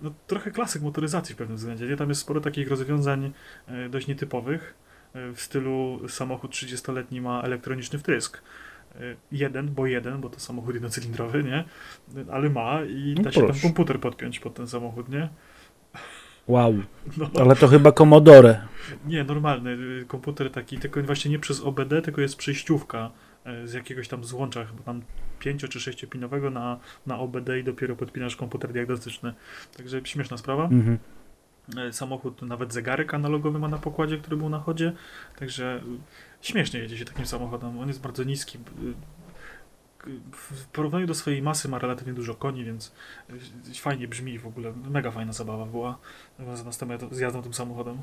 no, 0.01 0.13
trochę 0.28 0.51
klasyk 0.51 0.82
motoryzacji 0.82 1.36
w 1.36 1.38
pewnym 1.38 1.58
względzie. 1.58 1.88
Nie? 1.88 1.98
Tam 1.98 2.10
jest 2.10 2.22
sporo 2.22 2.42
takich 2.42 2.70
rozwiązań 2.70 3.34
dość 3.89 4.08
nietypowych 4.08 4.74
w 5.13 5.42
stylu 5.42 6.00
samochód 6.08 6.51
30-letni 6.51 7.22
ma 7.22 7.42
elektroniczny 7.42 8.00
wtrysk. 8.00 8.42
Jeden, 9.32 9.68
bo 9.68 9.88
jeden, 9.88 10.22
bo 10.22 10.30
to 10.30 10.39
samochód 10.39 10.74
jednocylindrowy, 10.74 11.44
nie? 11.44 11.63
Ale 12.32 12.50
ma 12.50 12.82
i 12.84 13.13
No 13.18 13.24
da 13.24 13.32
się 13.32 13.48
tam 13.48 13.60
komputer 13.60 14.00
podpiąć 14.00 14.39
pod 14.39 14.54
ten 14.54 14.68
samochód, 14.68 15.10
nie? 15.10 15.30
Wow, 16.50 16.74
No, 17.18 17.29
ale 17.41 17.56
to 17.56 17.68
chyba 17.68 17.91
Commodore. 17.91 18.62
nie, 19.06 19.24
normalny 19.24 19.72
y, 20.01 20.06
komputer 20.08 20.51
taki, 20.51 20.77
tylko 20.77 21.03
właśnie 21.03 21.32
nie 21.32 21.39
przez 21.39 21.62
OBD, 21.62 22.01
tylko 22.01 22.22
jest 22.22 22.36
przejściówka 22.36 23.12
e, 23.46 23.68
z 23.68 23.74
jakiegoś 23.74 24.08
tam 24.08 24.24
złącza, 24.24 24.65
chyba 24.65 24.84
tam 24.84 25.01
5 25.39 25.62
czy 25.70 25.79
6-pinowego 25.79 26.51
na, 26.51 26.79
na 27.06 27.20
OBD 27.20 27.60
i 27.60 27.63
dopiero 27.63 27.96
podpinasz 27.96 28.36
komputer 28.36 28.74
diagnostyczny. 28.74 29.34
Także 29.77 30.01
śmieszna 30.03 30.38
sprawa. 30.38 30.63
Mhm. 30.63 30.98
E, 31.77 31.94
Samochód 31.94 32.41
nawet 32.41 32.74
zegarek 32.74 33.13
analogowy 33.13 33.60
ma 33.60 33.68
na 33.68 33.77
pokładzie, 33.77 34.18
który 34.18 34.38
był 34.38 34.50
na 34.50 34.60
chodzie, 34.60 34.94
także 35.39 35.77
y, 35.77 35.82
śmiesznie 36.41 36.79
jedzie 36.79 36.98
się 36.98 37.06
takim 37.06 37.25
samochodem. 37.25 37.79
On 37.79 37.88
jest 37.88 38.01
bardzo 38.01 38.24
niski. 38.24 38.58
W 40.32 40.68
porównaniu 40.68 41.08
do 41.08 41.13
swojej 41.13 41.41
masy 41.41 41.70
ma 41.70 41.79
relatywnie 41.79 42.13
dużo 42.13 42.36
koni, 42.36 42.65
więc 42.65 42.91
fajnie 43.75 44.08
brzmi 44.08 44.39
w 44.39 44.48
ogóle. 44.48 44.74
Mega 44.89 45.12
fajna 45.12 45.34
zabawa 45.34 45.65
była 45.65 45.98
z 46.56 46.65
następnym 46.65 47.00
z 47.12 47.20
jazdą 47.20 47.41
tym 47.41 47.53
samochodem. 47.53 47.98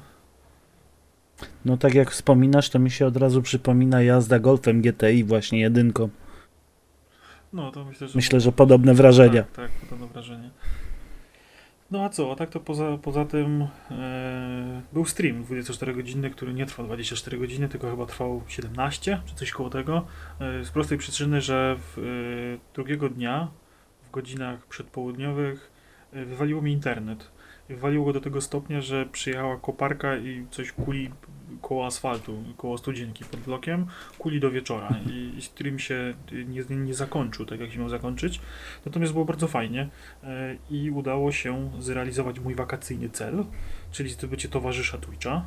No 1.64 1.76
tak 1.76 1.94
jak 1.94 2.10
wspominasz, 2.10 2.70
to 2.70 2.78
mi 2.78 2.90
się 2.90 3.06
od 3.06 3.16
razu 3.16 3.42
przypomina 3.42 4.02
jazda 4.02 4.38
Golfem 4.38 4.82
GTI 4.82 5.24
właśnie 5.24 5.60
jedynką. 5.60 6.08
No 7.52 7.72
to 7.72 7.84
myślę, 7.84 8.08
że. 8.08 8.16
Myślę, 8.16 8.40
że 8.40 8.52
podobne 8.52 8.94
wrażenia. 8.94 9.42
Tak, 9.42 9.54
tak, 9.54 9.70
podobne 9.70 10.06
wrażenie. 10.06 10.50
No 11.90 12.04
a 12.04 12.08
co, 12.08 12.32
a 12.32 12.36
tak 12.36 12.50
to 12.50 12.60
poza, 12.60 12.98
poza 13.02 13.24
tym 13.24 13.68
e, 13.90 14.82
był 14.92 15.04
stream 15.04 15.44
24-godzinny, 15.44 16.30
który 16.30 16.54
nie 16.54 16.66
trwał 16.66 16.86
24 16.86 17.38
godziny, 17.38 17.68
tylko 17.68 17.90
chyba 17.90 18.06
trwał 18.06 18.42
17 18.48 19.20
czy 19.24 19.34
coś 19.34 19.50
koło 19.50 19.70
tego. 19.70 20.06
E, 20.40 20.64
z 20.64 20.70
prostej 20.70 20.98
przyczyny, 20.98 21.40
że 21.40 21.76
w, 21.78 21.98
e, 21.98 22.74
drugiego 22.74 23.08
dnia 23.08 23.48
w 24.02 24.10
godzinach 24.10 24.66
przedpołudniowych 24.66 25.75
wywaliło 26.12 26.62
mi 26.62 26.72
internet. 26.72 27.30
Wywaliło 27.68 28.04
go 28.04 28.12
do 28.12 28.20
tego 28.20 28.40
stopnia, 28.40 28.80
że 28.80 29.06
przyjechała 29.06 29.56
koparka 29.56 30.16
i 30.16 30.46
coś 30.50 30.72
kuli 30.72 31.10
koło 31.62 31.86
asfaltu, 31.86 32.44
koło 32.56 32.78
studzienki 32.78 33.24
pod 33.24 33.40
blokiem, 33.40 33.86
kuli 34.18 34.40
do 34.40 34.50
wieczora 34.50 34.94
i, 35.06 35.38
i 35.38 35.42
stream 35.42 35.78
się 35.78 36.14
nie, 36.30 36.76
nie 36.76 36.94
zakończył 36.94 37.46
tak, 37.46 37.60
jak 37.60 37.70
się 37.70 37.78
miał 37.78 37.88
zakończyć. 37.88 38.40
Natomiast 38.86 39.12
było 39.12 39.24
bardzo 39.24 39.48
fajnie 39.48 39.88
e, 40.24 40.56
i 40.70 40.90
udało 40.90 41.32
się 41.32 41.70
zrealizować 41.78 42.40
mój 42.40 42.54
wakacyjny 42.54 43.10
cel, 43.10 43.44
czyli 43.92 44.10
zdobycie 44.10 44.48
towarzysza 44.48 44.98
Twitcha. 44.98 45.44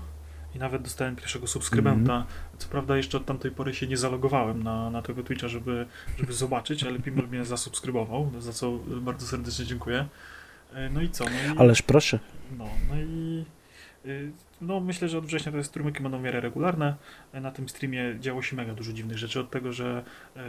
I 0.55 0.59
nawet 0.59 0.81
dostałem 0.81 1.15
pierwszego 1.15 1.47
subskrybenta. 1.47 2.15
Mhm. 2.15 2.25
Co 2.57 2.69
prawda 2.69 2.97
jeszcze 2.97 3.17
od 3.17 3.25
tamtej 3.25 3.51
pory 3.51 3.73
się 3.73 3.87
nie 3.87 3.97
zalogowałem 3.97 4.63
na, 4.63 4.89
na 4.89 5.01
tego 5.01 5.23
Twitcha, 5.23 5.47
żeby, 5.47 5.85
żeby 6.19 6.33
zobaczyć, 6.33 6.83
ale 6.83 6.99
Pimol 6.99 7.27
mnie 7.27 7.45
zasubskrybował, 7.45 8.31
za 8.39 8.53
co 8.53 8.71
bardzo 9.01 9.27
serdecznie 9.27 9.65
dziękuję. 9.65 10.05
E, 10.73 10.89
No 10.89 11.01
i 11.01 11.09
co? 11.09 11.23
No 11.25 11.55
i, 11.55 11.57
Ależ 11.57 11.81
proszę. 11.81 12.19
no, 12.57 12.65
no 12.89 12.95
i 13.01 13.45
y, 14.05 14.31
no 14.61 14.79
myślę, 14.79 15.09
że 15.09 15.17
od 15.17 15.25
września 15.25 15.51
to 15.51 15.57
jest 15.57 15.69
strumyki 15.69 16.03
będą 16.03 16.19
w 16.19 16.21
miarę 16.21 16.41
regularne. 16.41 16.95
E, 17.33 17.41
Na 17.41 17.51
tym 17.51 17.69
streamie 17.69 18.15
działo 18.19 18.41
się 18.41 18.55
mega 18.55 18.73
dużo 18.73 18.93
dziwnych 18.93 19.17
rzeczy. 19.17 19.39
Od 19.39 19.51
tego, 19.51 19.73
że 19.73 20.03
e, 20.35 20.41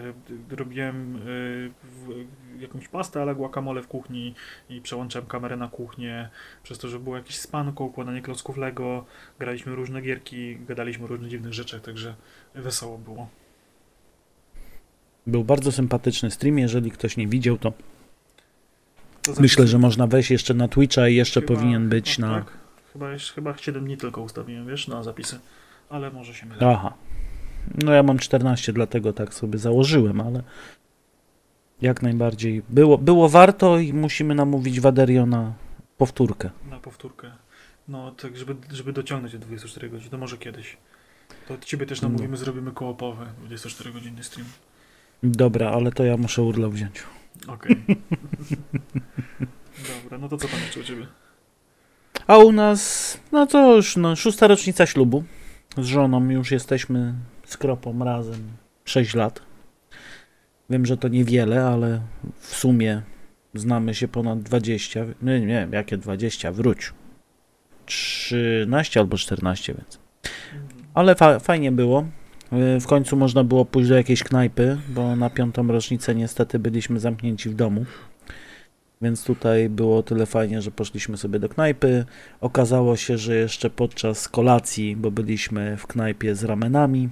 robiłem 0.57 1.21
jakąś 2.61 2.89
pastę 2.89 3.23
ale 3.23 3.35
guacamole 3.35 3.83
w 3.83 3.89
kuchni 3.89 4.35
i 4.69 4.81
przełączałem 4.81 5.29
kamerę 5.29 5.57
na 5.57 5.69
kuchnię, 5.69 6.29
przez 6.63 6.79
to, 6.79 6.89
że 6.89 6.99
było 6.99 7.17
jakieś 7.17 7.39
spanko, 7.39 7.85
układanie 7.85 8.23
klocków 8.23 8.57
Lego, 8.57 9.05
graliśmy 9.39 9.75
różne 9.75 10.03
gierki, 10.03 10.57
gadaliśmy 10.69 11.05
o 11.05 11.09
różnych 11.09 11.31
dziwnych 11.31 11.53
rzeczach, 11.55 11.81
także 11.81 12.15
wesoło 12.55 12.99
było. 12.99 13.29
Był 15.27 15.45
bardzo 15.45 15.73
sympatyczny 15.73 16.31
stream. 16.31 16.59
Jeżeli 16.59 16.91
ktoś 16.91 17.17
nie 17.17 17.27
widział, 17.29 17.59
To 17.59 17.73
myślę, 19.39 19.67
że 19.67 19.79
można 19.79 20.07
wejść 20.07 20.31
jeszcze 20.31 20.55
na 20.55 20.69
Twitcha 20.69 21.09
i 21.09 21.15
jeszcze 21.15 21.41
chyba- 21.41 21.55
powinien 21.55 21.89
być 21.89 22.17
chyba, 22.17 22.29
na. 22.29 22.35
Tak, 22.39 22.53
chyba, 22.93 23.13
jeszcze- 23.13 23.35
chyba 23.35 23.57
7 23.57 23.85
dni 23.85 23.97
tylko 23.97 24.23
ustawiłem, 24.23 24.67
wiesz, 24.67 24.89
na 24.89 25.03
zapisy, 25.03 25.39
ale 25.91 26.11
może 26.11 26.35
się 26.35 26.47
mylę. 26.47 26.73
Aha. 26.77 26.95
No 27.85 27.93
ja 27.93 28.03
mam 28.03 28.19
14, 28.19 28.73
dlatego 28.73 29.13
tak 29.13 29.35
sobie 29.35 29.59
założyłem, 29.59 30.21
ale 30.21 30.43
jak 31.83 32.03
najbardziej 32.03 32.63
było, 32.69 32.99
było 32.99 33.29
warto 33.29 33.79
i 33.79 33.93
musimy 33.93 34.35
namówić 34.35 34.81
Waderio 34.81 35.27
na 35.27 35.53
powtórkę. 35.99 36.51
Na 36.71 36.79
powtórkę. 36.81 37.31
No, 37.89 38.11
tak, 38.13 38.37
żeby, 38.37 38.57
żeby 38.73 38.93
dociągnąć 38.93 39.33
do 39.33 39.39
24 39.39 39.89
godzin, 39.91 40.11
to 40.11 40.19
może 40.19 40.39
kiedyś. 40.39 40.77
To 41.49 41.55
od 41.55 41.65
ciebie 41.65 41.87
też 41.87 42.03
namówimy, 42.03 42.37
zrobimy 42.37 42.71
kołopowy 42.73 43.27
24-godzinny 43.49 44.23
stream. 44.23 44.49
Dobra, 45.23 45.71
ale 45.71 45.93
to 45.93 46.05
ja 46.05 46.17
muszę 46.17 46.43
urlop 46.43 46.73
wziąć. 46.73 46.93
Okej. 47.47 47.77
Dobra, 50.03 50.19
no 50.19 50.29
to 50.29 50.37
co 50.37 50.49
tam 50.49 50.61
jeszcze 50.61 50.81
u 50.81 50.83
ciebie? 50.83 51.07
A 52.27 52.39
u 52.39 52.53
nas, 52.53 53.19
no 53.33 53.47
to 53.47 53.77
już 53.77 53.97
no, 53.97 54.17
szósta 54.17 54.47
rocznica 54.47 54.87
ślubu. 54.87 55.25
Z 55.79 55.85
żoną 55.85 56.31
już 56.31 56.51
jesteśmy 56.51 57.15
z 57.45 57.57
kropą 57.57 58.05
razem 58.05 58.41
6 58.85 59.15
lat. 59.15 59.43
Wiem, 60.71 60.87
że 60.87 60.97
to 60.97 61.09
niewiele, 61.09 61.65
ale 61.65 62.01
w 62.41 62.57
sumie 62.57 63.03
znamy 63.55 63.95
się 63.95 64.09
ponad 64.09 64.43
20. 64.43 65.01
Nie, 65.23 65.41
nie 65.41 65.47
wiem, 65.47 65.73
jakie 65.73 65.97
20, 65.97 66.53
wróć. 66.53 66.93
13 67.87 69.01
albo 69.01 69.17
14, 69.17 69.75
więc. 69.75 70.01
Ale 70.95 71.15
fa 71.15 71.39
fajnie 71.39 71.73
było. 71.73 72.07
Y, 72.53 72.81
W 72.81 72.87
końcu 72.87 73.17
można 73.17 73.45
było 73.45 73.65
pójść 73.65 73.89
do 73.89 73.95
jakiejś 73.95 74.23
knajpy, 74.23 74.79
bo 74.89 75.17
na 75.17 75.31
piątą 75.31 75.67
rocznicę 75.67 76.15
niestety 76.15 76.59
byliśmy 76.59 77.01
zamknięci 77.01 77.49
w 77.49 77.55
domu. 77.55 77.85
Więc 79.03 79.25
tutaj 79.25 79.69
było 79.69 80.03
tyle 80.03 80.27
fajnie, 80.27 80.63
że 80.63 80.71
poszliśmy 80.71 81.17
sobie 81.17 81.39
do 81.39 81.49
knajpy. 81.49 82.05
Okazało 82.41 82.97
się, 82.97 83.19
że 83.19 83.37
jeszcze 83.37 83.71
podczas 83.71 84.29
kolacji, 84.29 84.97
bo 84.97 85.11
byliśmy 85.11 85.77
w 85.77 85.87
knajpie 85.87 86.35
z 86.35 86.45
ramenami, 86.45 87.09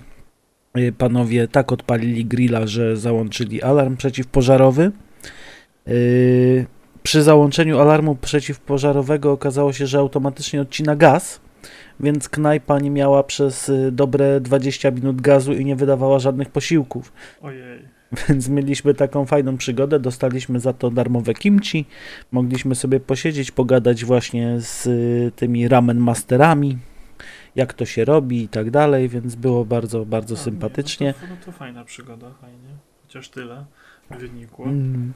y, 0.78 0.92
panowie 0.98 1.48
tak 1.48 1.72
odpalili 1.72 2.24
grilla, 2.24 2.66
że 2.66 2.96
załączyli 2.96 3.62
alarm 3.62 3.96
przeciwpożarowy. 3.96 4.92
Yy, 5.86 6.66
Przy 7.02 7.22
załączeniu 7.22 7.78
alarmu 7.78 8.14
przeciwpożarowego 8.14 9.32
okazało 9.32 9.72
się, 9.72 9.86
że 9.86 9.98
automatycznie 9.98 10.60
odcina 10.60 10.96
gaz, 10.96 11.40
więc 12.00 12.28
knajpa 12.28 12.78
nie 12.78 12.90
miała 12.90 13.22
przez 13.22 13.68
y, 13.68 13.92
dobre 13.92 14.40
20 14.40 14.90
minut 14.90 15.20
gazu 15.20 15.52
i 15.52 15.64
nie 15.64 15.76
wydawała 15.76 16.18
żadnych 16.18 16.50
posiłków. 16.50 17.12
Ojej. 17.42 17.98
Więc 18.28 18.48
mieliśmy 18.48 18.94
taką 18.94 19.26
fajną 19.26 19.56
przygodę, 19.56 20.00
dostaliśmy 20.00 20.60
za 20.60 20.72
to 20.72 20.90
darmowe 20.90 21.34
kimchi, 21.34 21.86
mogliśmy 22.32 22.74
sobie 22.74 23.00
posiedzieć, 23.00 23.50
pogadać 23.50 24.04
właśnie 24.04 24.60
z 24.60 24.86
y, 24.86 25.32
tymi 25.36 25.68
ramen 25.68 25.98
masterami, 25.98 26.78
jak 27.56 27.72
to 27.74 27.84
się 27.84 28.04
robi 28.04 28.42
i 28.42 28.48
tak 28.48 28.70
dalej, 28.70 29.08
więc 29.08 29.34
było 29.34 29.64
bardzo, 29.64 30.06
bardzo 30.06 30.34
A, 30.34 30.38
sympatycznie. 30.38 31.06
Nie, 31.06 31.14
no, 31.22 31.28
to, 31.28 31.34
no 31.34 31.44
to 31.44 31.52
fajna 31.52 31.84
przygoda, 31.84 32.30
fajnie. 32.40 32.68
Chociaż 33.02 33.28
tyle 33.28 33.64
wynikło. 34.10 34.66
Mm, 34.66 35.12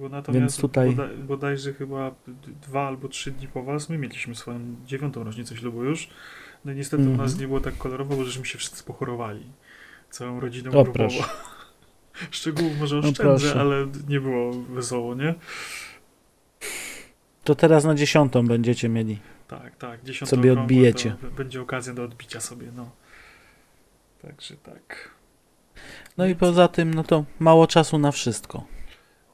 Bo 0.00 0.08
natomiast 0.08 0.40
Więc 0.40 0.56
tutaj- 0.60 0.90
boda, 0.90 1.08
bodajże 1.28 1.72
chyba 1.72 2.14
dwa 2.62 2.86
albo 2.88 3.08
trzy 3.08 3.30
dni 3.30 3.48
po 3.48 3.62
was 3.62 3.88
my 3.88 3.98
mieliśmy 3.98 4.34
swoją 4.34 4.60
dziewiątą 4.86 5.24
rocznicę 5.24 5.56
ślubu 5.56 5.84
już. 5.84 6.08
No 6.64 6.72
i 6.72 6.74
niestety 6.76 7.02
u 7.02 7.06
nas 7.06 7.20
Mhm. 7.20 7.40
nie 7.40 7.46
było 7.46 7.60
tak 7.60 7.76
kolorowo, 7.78 8.16
bo 8.16 8.24
żeśmy 8.24 8.46
się 8.46 8.58
wszyscy 8.58 8.84
pochorowali. 8.84 9.44
Całą 10.10 10.40
rodziną 10.40 10.70
O, 10.72 10.84
grupowo. 10.84 11.24
Szczegółów 12.30 12.78
może 12.80 12.96
No, 12.96 13.00
oszczędzę, 13.08 13.22
proszę. 13.22 13.60
ale 13.60 13.86
nie 14.08 14.20
było 14.20 14.52
wesoło, 14.52 15.14
nie? 15.14 15.34
To 17.44 17.54
teraz 17.54 17.84
na 17.84 17.94
dziesiątą 17.94 18.46
będziecie 18.46 18.88
mieli. 18.88 19.18
Tak, 19.48 19.76
tak. 19.76 20.04
Dziesiątą 20.04 20.30
Sobie 20.36 20.52
odbijecie. 20.52 21.16
Będzie 21.36 21.62
okazja 21.62 21.94
do 21.94 22.04
odbicia 22.04 22.40
sobie, 22.40 22.66
no. 22.76 22.90
Także 24.22 24.56
tak. 24.56 25.10
No 26.18 26.26
i 26.26 26.34
poza 26.34 26.68
tym, 26.68 26.94
no 26.94 27.04
to 27.04 27.24
mało 27.38 27.66
czasu 27.66 27.98
na 27.98 28.12
wszystko. 28.12 28.64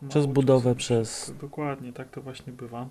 Przez 0.09 0.27
budowę, 0.27 0.75
przez... 0.75 1.35
Dokładnie, 1.41 1.93
tak 1.93 2.11
to 2.11 2.23
właśnie 2.23 2.53
bywa. 2.53 2.89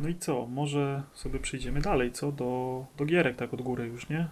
No 0.00 0.08
i 0.08 0.14
co? 0.14 0.46
Może 0.46 1.02
sobie 1.14 1.38
przejdziemy 1.38 1.80
dalej, 1.80 2.12
co? 2.12 2.32
Do, 2.32 2.84
do 2.96 3.04
gierek, 3.04 3.36
tak 3.36 3.54
od 3.54 3.62
góry 3.62 3.86
już, 3.86 4.08
nie? 4.08 4.28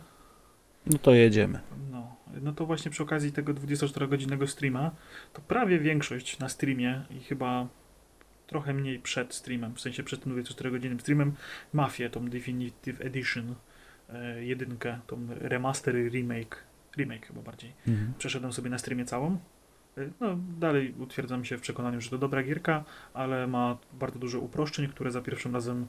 No 0.87 0.99
to 0.99 1.14
jedziemy. 1.14 1.61
No, 1.91 2.17
no 2.43 2.53
to 2.53 2.67
właśnie 2.67 2.91
przy 2.91 3.03
okazji 3.03 3.33
tego 3.33 3.55
24-godzinnego 3.55 4.47
streama, 4.47 4.91
to 5.33 5.43
prawie 5.43 5.79
większość 5.79 6.38
na 6.38 6.49
streamie 6.49 7.03
i 7.11 7.21
chyba 7.21 7.69
trochę 8.47 8.75
mniej 8.75 8.99
przed 8.99 9.35
streamem, 9.35 9.75
w 9.75 9.81
sensie 9.81 10.03
przed 10.03 10.23
tym 10.25 10.43
24-godzinnym 10.43 10.99
streamem, 11.00 11.33
Mafię, 11.73 12.11
tą 12.11 12.29
Definitive 12.29 13.00
Edition, 13.00 13.55
e, 14.09 14.45
jedynkę, 14.45 14.99
tą 15.07 15.26
remaster 15.31 15.95
remake, 15.95 16.57
remake 16.97 17.26
chyba 17.26 17.43
bardziej, 17.43 17.73
Mhm. 17.88 18.12
przeszedłem 18.19 18.53
sobie 18.53 18.71
na 18.71 18.79
streamie 18.79 19.05
całą. 19.05 19.38
No, 20.21 20.37
dalej 20.61 20.95
utwierdzam 20.99 21.45
się 21.45 21.59
w 21.59 21.61
przekonaniu, 21.61 22.01
że 22.01 22.11
to 22.11 22.19
dobra 22.19 22.43
gierka, 22.43 22.85
ale 23.15 23.47
ma 23.47 23.79
bardzo 23.93 24.19
dużo 24.19 24.41
uproszczeń, 24.41 24.89
które 24.89 25.11
za 25.11 25.21
pierwszym 25.21 25.55
razem 25.55 25.87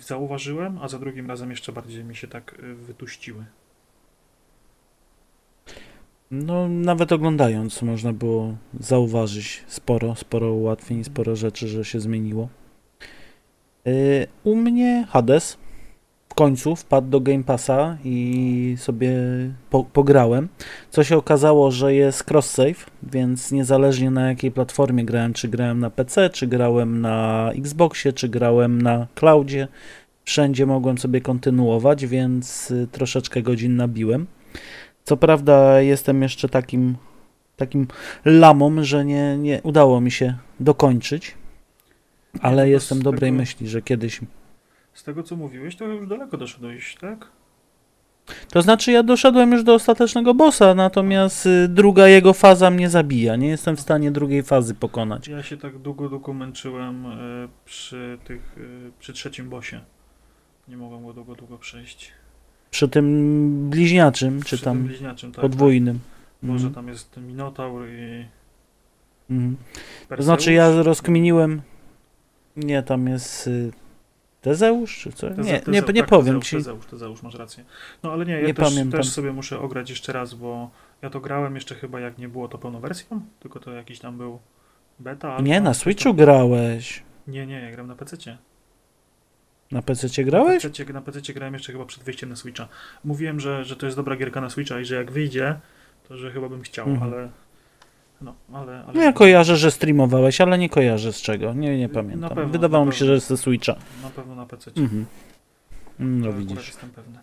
zauważyłem, 0.00 0.78
a 0.82 0.88
za 0.88 0.98
drugim 0.98 1.28
razem 1.28 1.50
jeszcze 1.50 1.72
bardziej 1.72 2.04
mi 2.04 2.16
się 2.16 2.28
tak 2.28 2.56
e, 2.62 2.74
wytuściły. 2.74 3.44
No, 6.30 6.68
nawet 6.68 7.12
oglądając 7.12 7.82
można 7.82 8.12
było 8.12 8.56
zauważyć 8.80 9.64
sporo, 9.66 10.14
sporo 10.14 10.52
ułatwień, 10.52 11.04
sporo 11.04 11.36
rzeczy, 11.36 11.68
że 11.68 11.84
się 11.84 12.00
zmieniło. 12.00 12.48
Yy, 13.84 14.26
u 14.44 14.56
mnie 14.56 15.06
Hades 15.10 15.58
w 16.34 16.36
końcu 16.36 16.76
wpadł 16.76 17.08
do 17.08 17.20
Game 17.20 17.44
Passa 17.44 17.96
i 18.04 18.76
sobie 18.78 19.12
po, 19.70 19.84
pograłem. 19.84 20.48
Co 20.90 21.04
się 21.04 21.16
okazało, 21.16 21.70
że 21.70 21.94
jest 21.94 22.24
cross-save, 22.30 22.86
więc 23.02 23.52
niezależnie 23.52 24.10
na 24.10 24.28
jakiej 24.28 24.50
platformie 24.50 25.04
grałem, 25.04 25.32
czy 25.32 25.48
grałem 25.48 25.80
na 25.80 25.90
PC, 25.90 26.30
czy 26.30 26.46
grałem 26.46 27.00
na 27.00 27.50
Xboxie, 27.56 28.12
czy 28.12 28.28
grałem 28.28 28.82
na 28.82 29.06
cloudzie, 29.14 29.68
wszędzie 30.24 30.66
mogłem 30.66 30.98
sobie 30.98 31.20
kontynuować, 31.20 32.06
więc 32.06 32.70
y, 32.70 32.88
troszeczkę 32.92 33.42
godzin 33.42 33.76
nabiłem. 33.76 34.26
Co 35.04 35.16
prawda 35.16 35.80
jestem 35.80 36.22
jeszcze 36.22 36.48
takim, 36.48 36.96
takim 37.56 37.86
lamą, 38.24 38.84
że 38.84 39.04
nie, 39.04 39.38
nie 39.38 39.60
udało 39.62 40.00
mi 40.00 40.10
się 40.10 40.34
dokończyć, 40.60 41.34
ale 42.40 42.62
to 42.62 42.68
jestem 42.68 43.02
dobrej 43.02 43.30
tego- 43.30 43.38
myśli, 43.38 43.68
że 43.68 43.82
kiedyś. 43.82 44.20
Z 44.94 45.04
tego 45.04 45.22
co 45.22 45.36
mówiłeś, 45.36 45.76
to 45.76 45.84
już 45.84 46.08
daleko 46.08 46.36
doszedłeś, 46.36 46.96
tak? 47.00 47.26
To 48.50 48.62
znaczy 48.62 48.92
ja 48.92 49.02
doszedłem 49.02 49.52
już 49.52 49.62
do 49.64 49.74
ostatecznego 49.74 50.34
bossa, 50.34 50.74
natomiast 50.74 51.46
y, 51.46 51.68
druga 51.68 52.08
jego 52.08 52.32
faza 52.32 52.70
mnie 52.70 52.90
zabija. 52.90 53.36
Nie 53.36 53.48
jestem 53.48 53.76
w 53.76 53.80
stanie 53.80 54.10
drugiej 54.10 54.42
fazy 54.42 54.74
pokonać. 54.74 55.28
Ja 55.28 55.42
się 55.42 55.56
tak 55.56 55.78
długo, 55.78 56.08
długo 56.08 56.32
męczyłem 56.32 57.06
e, 57.06 57.16
przy 57.64 58.18
tych, 58.24 58.56
e, 58.58 58.90
przy 58.98 59.12
trzecim 59.12 59.48
bossie. 59.48 59.76
Nie 60.68 60.76
mogłem 60.76 61.04
go 61.06 61.12
długo, 61.12 61.34
długo 61.34 61.58
przejść. 61.58 62.12
Przy 62.70 62.88
tym 62.88 63.70
bliźniaczym, 63.70 64.38
czy 64.38 64.44
przy 64.44 64.56
tym 64.58 64.64
tam 64.64 64.82
bliźniaczym, 64.84 65.32
tak, 65.32 65.42
podwójnym. 65.42 65.98
Tak. 65.98 66.08
Może 66.42 66.66
Mhm. 66.66 66.74
tam 66.74 66.88
jest 66.88 67.16
Minotaur 67.16 67.86
i 67.88 68.24
Mhm. 69.30 69.56
To 70.16 70.22
znaczy 70.22 70.52
ja 70.52 70.82
rozkminiłem, 70.82 71.62
Nie, 72.56 72.82
tam 72.82 73.08
jest 73.08 73.46
y, 73.46 73.72
Tezeusz, 74.44 74.98
czy 74.98 75.12
co? 75.12 75.26
Teze- 75.26 75.44
Nie, 75.44 75.62
nie, 75.66 75.80
nie 75.92 76.00
tak, 76.00 76.06
powiem 76.10 76.26
Tezeusz, 76.40 76.44
ci. 76.50 76.56
Tezeusz, 76.56 76.86
Tezeusz, 76.86 77.22
masz 77.22 77.34
rację. 77.34 77.64
No 78.02 78.12
ale 78.12 78.26
nie, 78.26 78.32
ja 78.40 78.46
Nie 78.46 78.54
też, 78.54 78.68
pamiętam. 78.68 79.00
też 79.00 79.10
sobie 79.10 79.32
muszę 79.32 79.58
ograć 79.60 79.90
jeszcze 79.90 80.12
raz, 80.12 80.34
bo 80.34 80.70
ja 81.02 81.10
to 81.10 81.20
grałem 81.20 81.54
jeszcze 81.54 81.74
chyba 81.74 82.00
jak 82.00 82.18
nie 82.18 82.28
było 82.28 82.48
to 82.48 82.58
pełną 82.58 82.80
wersją, 82.80 83.20
tylko 83.40 83.60
to 83.60 83.72
jakiś 83.72 83.98
tam 83.98 84.18
był 84.18 84.38
beta. 85.00 85.40
Nie, 85.40 85.60
na. 85.60 85.74
Switchu 85.74 86.14
grałeś. 86.14 87.02
Nie, 87.26 87.46
nie, 87.46 87.60
ja 87.60 87.70
gram 87.70 87.86
na 87.86 87.94
PC-cie. 87.96 88.38
Na 89.72 89.82
PC 89.82 90.24
grałeś? 90.24 90.64
Na 90.64 90.70
PC, 90.70 90.92
na 90.92 91.00
PC 91.00 91.32
grałem 91.32 91.54
jeszcze 91.54 91.72
chyba 91.72 91.84
przed 91.84 92.02
wyjściem 92.04 92.28
na 92.30 92.36
Switcha. 92.36 92.68
Mówiłem, 93.04 93.40
że, 93.40 93.64
że 93.64 93.76
to 93.76 93.86
jest 93.86 93.98
dobra 93.98 94.16
gierka 94.16 94.40
na 94.40 94.50
Switcha 94.50 94.80
i 94.80 94.84
że 94.84 94.94
jak 94.94 95.12
wyjdzie, 95.12 95.60
to 96.08 96.16
że 96.16 96.30
chyba 96.32 96.48
bym 96.48 96.62
chciał, 96.62 96.88
Mhm. 96.88 97.12
ale... 97.12 97.28
No, 98.20 98.34
ale... 98.52 98.84
ale 98.84 98.94
No 98.94 99.02
ja 99.02 99.12
kojarzę, 99.12 99.56
że 99.56 99.70
streamowałeś, 99.70 100.40
ale 100.40 100.58
nie 100.58 100.68
kojarzę 100.68 101.12
z 101.12 101.22
czego. 101.22 101.54
Nie, 101.54 101.78
nie 101.78 101.88
pamiętam. 101.88 102.28
pewno, 102.30 102.48
Wydawało 102.52 102.86
mi 102.86 102.92
się, 102.92 103.04
że 103.04 103.20
ze 103.20 103.36
Switcha. 103.36 103.74
Na 104.02 104.10
pewno 104.10 104.34
na 104.34 104.46
PC. 104.46 104.70
Mhm. 104.76 105.06
No 105.98 106.28
akurat 106.28 106.38
widzisz. 106.38 106.66
jestem 106.68 106.90
pewny. 106.90 107.18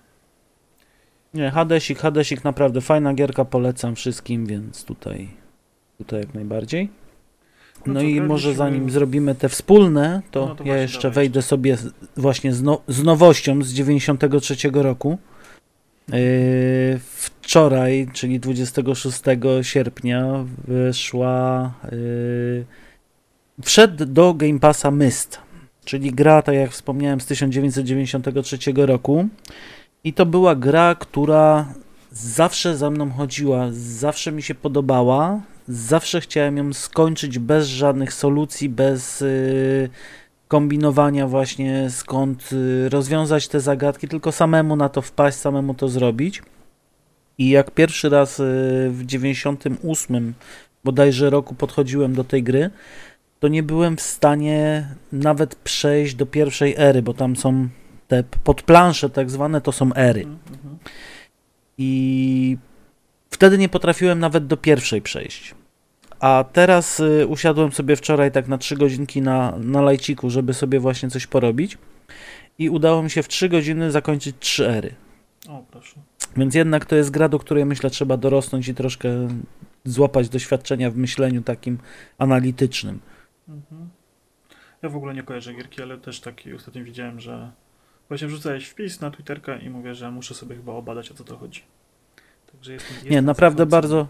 Nie, 1.33 1.51
Hadesik, 1.51 1.99
Hadesik 1.99 2.43
naprawdę 2.43 2.81
fajna 2.81 3.13
gierka, 3.13 3.45
polecam 3.45 3.95
wszystkim, 3.95 4.45
więc 4.45 4.85
tutaj, 4.85 5.27
tutaj 5.97 6.19
jak 6.19 6.33
najbardziej. 6.33 6.89
No 7.85 7.93
No, 7.93 7.99
to 7.99 8.05
i 8.05 8.21
może 8.21 8.53
zanim 8.53 8.89
zrobimy 8.91 9.35
te 9.35 9.49
wspólne, 9.49 10.21
to, 10.31 10.45
No 10.45 10.55
to 10.55 10.63
ja 10.63 10.77
jeszcze 10.77 11.01
dawaj. 11.07 11.15
wejdę 11.15 11.41
sobie 11.41 11.77
z, 11.77 11.93
właśnie 12.17 12.53
z, 12.53 12.61
no, 12.63 12.81
z 12.87 13.03
nowością 13.03 13.63
z 13.63 13.73
93 13.73 14.55
roku. 14.73 15.17
Yy, 16.11 16.99
wczoraj, 16.99 18.07
czyli 18.13 18.39
26 18.39 19.21
sierpnia, 19.61 20.45
wyszła. 20.67 21.73
Yy, 21.91 22.65
wszedł 23.63 24.05
do 24.05 24.33
Game 24.33 24.59
Passa 24.59 24.91
Myst, 24.91 25.39
czyli 25.85 26.11
gra, 26.11 26.41
tak 26.41 26.55
jak 26.55 26.71
wspomniałem, 26.71 27.21
z 27.21 27.25
1993 27.25 28.57
roku. 28.75 29.27
I 30.03 30.13
to 30.13 30.25
była 30.25 30.55
gra, 30.55 30.95
która 30.95 31.73
zawsze 32.11 32.77
za 32.77 32.89
mną 32.89 33.11
chodziła, 33.11 33.67
zawsze 33.71 34.31
mi 34.31 34.43
się 34.43 34.55
podobała, 34.55 35.41
zawsze 35.67 36.21
chciałem 36.21 36.57
ją 36.57 36.73
skończyć 36.73 37.39
bez 37.39 37.67
żadnych 37.67 38.13
solucji, 38.13 38.69
bez 38.69 39.21
y, 39.21 39.89
kombinowania 40.51 41.27
właśnie 41.27 41.89
skąd 41.89 42.49
y, 42.53 42.89
rozwiązać 42.89 43.47
te 43.47 43.59
zagadki, 43.59 44.07
tylko 44.07 44.31
samemu 44.31 44.75
na 44.75 44.89
to 44.89 45.01
wpaść, 45.01 45.37
samemu 45.37 45.73
to 45.73 45.87
zrobić. 45.87 46.41
I 47.37 47.49
jak 47.49 47.71
pierwszy 47.71 48.09
raz 48.09 48.39
y, 48.39 48.43
w 48.91 49.05
98 49.05 50.33
bodajże 50.83 51.29
roku 51.29 51.55
podchodziłem 51.55 52.15
do 52.15 52.23
tej 52.23 52.43
gry, 52.43 52.69
to 53.39 53.47
nie 53.47 53.63
byłem 53.63 53.97
w 53.97 54.01
stanie 54.01 54.87
nawet 55.11 55.55
przejść 55.55 56.15
do 56.15 56.25
pierwszej 56.25 56.75
ery, 56.77 57.01
bo 57.01 57.13
tam 57.13 57.35
są 57.35 57.67
te 58.07 58.23
podplansze 58.43 59.09
tak 59.09 59.29
zwane, 59.29 59.61
to 59.61 59.71
są 59.71 59.93
ery. 59.93 60.21
Mhm, 60.21 60.39
mhm. 60.53 60.77
I 61.77 62.57
wtedy 63.29 63.57
nie 63.57 63.69
potrafiłem 63.69 64.19
nawet 64.19 64.47
do 64.47 64.57
pierwszej 64.57 65.01
przejść. 65.01 65.55
A 66.21 66.45
teraz 66.53 66.99
y, 66.99 67.27
usiadłem 67.27 67.71
sobie 67.71 67.95
wczoraj 67.95 68.31
tak 68.31 68.47
na 68.47 68.57
3 68.57 68.75
godzinki 68.75 69.21
na, 69.21 69.53
na 69.57 69.81
lajciku, 69.81 70.29
żeby 70.29 70.53
sobie 70.53 70.79
właśnie 70.79 71.09
coś 71.09 71.27
porobić. 71.27 71.77
I 72.57 72.69
udało 72.69 73.03
mi 73.03 73.09
się 73.09 73.23
w 73.23 73.27
3 73.27 73.49
godziny 73.49 73.91
zakończyć 73.91 74.35
3 74.39 74.67
ery. 74.69 74.95
O, 75.49 75.63
proszę. 75.71 75.95
Więc 76.37 76.55
jednak 76.55 76.85
to 76.85 76.95
jest 76.95 77.11
gra, 77.11 77.29
do 77.29 77.39
której 77.39 77.65
myślę 77.65 77.89
trzeba 77.89 78.17
dorosnąć 78.17 78.67
i 78.67 78.73
troszkę 78.73 79.27
złapać 79.85 80.29
doświadczenia 80.29 80.91
w 80.91 80.95
myśleniu 80.97 81.41
takim 81.41 81.77
analitycznym. 82.17 82.99
Mhm. 83.49 83.89
Ja 84.81 84.89
w 84.89 84.95
ogóle 84.95 85.13
nie 85.13 85.23
kojarzę 85.23 85.53
gierki, 85.53 85.81
ale 85.81 85.97
też 85.97 86.19
taki 86.19 86.53
ostatnio 86.53 86.83
widziałem, 86.83 87.19
że 87.19 87.51
właśnie 88.07 88.27
wrzucałeś 88.27 88.65
wpis 88.67 89.01
na 89.01 89.11
Twitterka 89.11 89.57
i 89.57 89.69
mówię, 89.69 89.95
że 89.95 90.11
muszę 90.11 90.33
sobie 90.33 90.55
chyba 90.55 90.73
obadać 90.73 91.11
o 91.11 91.13
co 91.13 91.23
to 91.23 91.37
chodzi. 91.37 91.61
Także 92.51 92.73
jestem, 92.73 92.97
Nie, 92.97 93.03
jestem 93.03 93.25
naprawdę 93.25 93.57
zachwycony. 93.57 93.81
bardzo, 93.81 94.07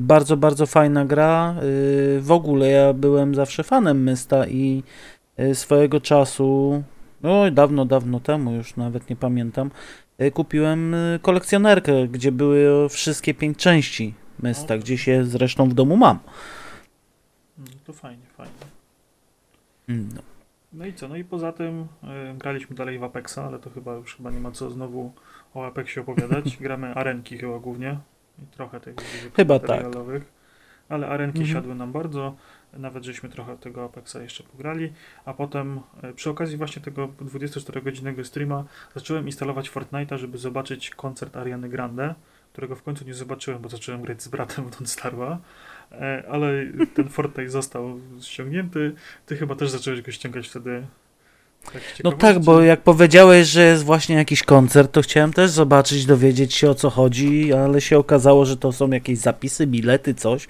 bardzo, 0.00 0.36
bardzo 0.36 0.66
fajna 0.66 1.04
gra. 1.04 1.54
Yy, 1.56 2.20
W 2.20 2.32
ogóle 2.32 2.68
ja 2.68 2.92
byłem 2.92 3.34
zawsze 3.34 3.64
fanem 3.64 4.02
Mysta 4.02 4.46
i 4.46 4.82
yy, 5.38 5.54
swojego 5.54 6.00
czasu, 6.00 6.82
no 7.22 7.50
dawno, 7.50 7.84
dawno 7.84 8.20
temu, 8.20 8.52
już 8.52 8.76
nawet 8.76 9.10
nie 9.10 9.16
pamiętam, 9.16 9.70
yy, 10.18 10.30
kupiłem 10.30 10.94
kolekcjonerkę, 11.22 12.08
gdzie 12.08 12.32
były 12.32 12.88
wszystkie 12.88 13.34
pięć 13.34 13.58
części 13.58 14.14
Mysta, 14.42 14.78
gdzie 14.78 14.98
się 14.98 15.24
zresztą 15.24 15.68
w 15.68 15.74
domu 15.74 15.96
mam. 15.96 16.18
No, 17.58 17.64
to 17.86 17.92
fajnie, 17.92 18.26
fajnie. 18.36 18.52
No. 19.88 20.22
No 20.72 20.86
i 20.86 20.92
co? 20.92 21.08
No 21.08 21.16
i 21.16 21.24
poza 21.24 21.52
tym 21.52 21.80
y, 21.80 21.86
graliśmy 22.38 22.76
dalej 22.76 22.98
w 22.98 23.04
Apexa, 23.04 23.38
ale 23.38 23.58
to 23.58 23.70
chyba 23.70 23.94
już 23.94 24.16
chyba 24.16 24.30
nie 24.30 24.40
ma 24.40 24.50
co 24.50 24.70
znowu 24.70 25.12
o 25.54 25.66
Apexie 25.66 26.02
opowiadać. 26.02 26.56
Gramy 26.60 26.94
arenki 26.94 27.38
chyba 27.38 27.58
głównie 27.58 27.96
i 28.38 28.46
trochę 28.46 28.80
tych 28.80 28.94
Chyba 29.36 29.58
tak. 29.58 29.86
Ale 30.88 31.08
arenki 31.08 31.38
Mhm. 31.38 31.56
siadły 31.56 31.74
nam 31.74 31.92
bardzo. 31.92 32.36
Nawet 32.72 33.04
żeśmy 33.04 33.28
trochę 33.28 33.58
tego 33.58 33.84
Apexa 33.84 34.16
jeszcze 34.22 34.42
pograli, 34.44 34.92
a 35.24 35.34
potem 35.34 35.80
y, 36.04 36.12
przy 36.14 36.30
okazji 36.30 36.56
właśnie 36.56 36.82
tego 36.82 37.08
24-godzinnego 37.08 38.24
streama 38.24 38.64
zacząłem 38.94 39.26
instalować 39.26 39.70
Fortnite'a, 39.70 40.18
żeby 40.18 40.38
zobaczyć 40.38 40.90
koncert 40.90 41.36
Ariany 41.36 41.68
Grande, 41.68 42.14
którego 42.52 42.76
w 42.76 42.82
końcu 42.82 43.04
nie 43.04 43.14
zobaczyłem, 43.14 43.62
bo 43.62 43.68
zacząłem 43.68 44.02
grać 44.02 44.22
z 44.22 44.28
bratem 44.28 44.64
w 44.64 44.70
Don't 44.70 44.86
Starwa. 44.86 45.38
E, 45.92 46.24
ale 46.30 46.52
ten 46.94 47.08
Fortnite 47.08 47.50
został 47.50 48.00
ściągnięty. 48.20 48.92
Ty 49.26 49.36
chyba 49.36 49.54
też 49.54 49.70
zacząłeś 49.70 50.02
go 50.02 50.12
ściągać 50.12 50.48
wtedy. 50.48 50.86
Tak 51.72 51.82
No 52.04 52.12
tak, 52.12 52.38
bo 52.38 52.62
jak 52.62 52.80
powiedziałeś, 52.82 53.48
że 53.48 53.62
jest 53.62 53.84
właśnie 53.84 54.16
jakiś 54.16 54.42
koncert, 54.42 54.92
to 54.92 55.02
chciałem 55.02 55.32
też 55.32 55.50
zobaczyć, 55.50 56.06
dowiedzieć 56.06 56.54
się 56.54 56.70
o 56.70 56.74
co 56.74 56.90
chodzi, 56.90 57.52
ale 57.52 57.80
się 57.80 57.98
okazało, 57.98 58.44
że 58.44 58.56
to 58.56 58.72
są 58.72 58.90
jakieś 58.90 59.18
zapisy, 59.18 59.66
bilety, 59.66 60.14
coś. 60.14 60.48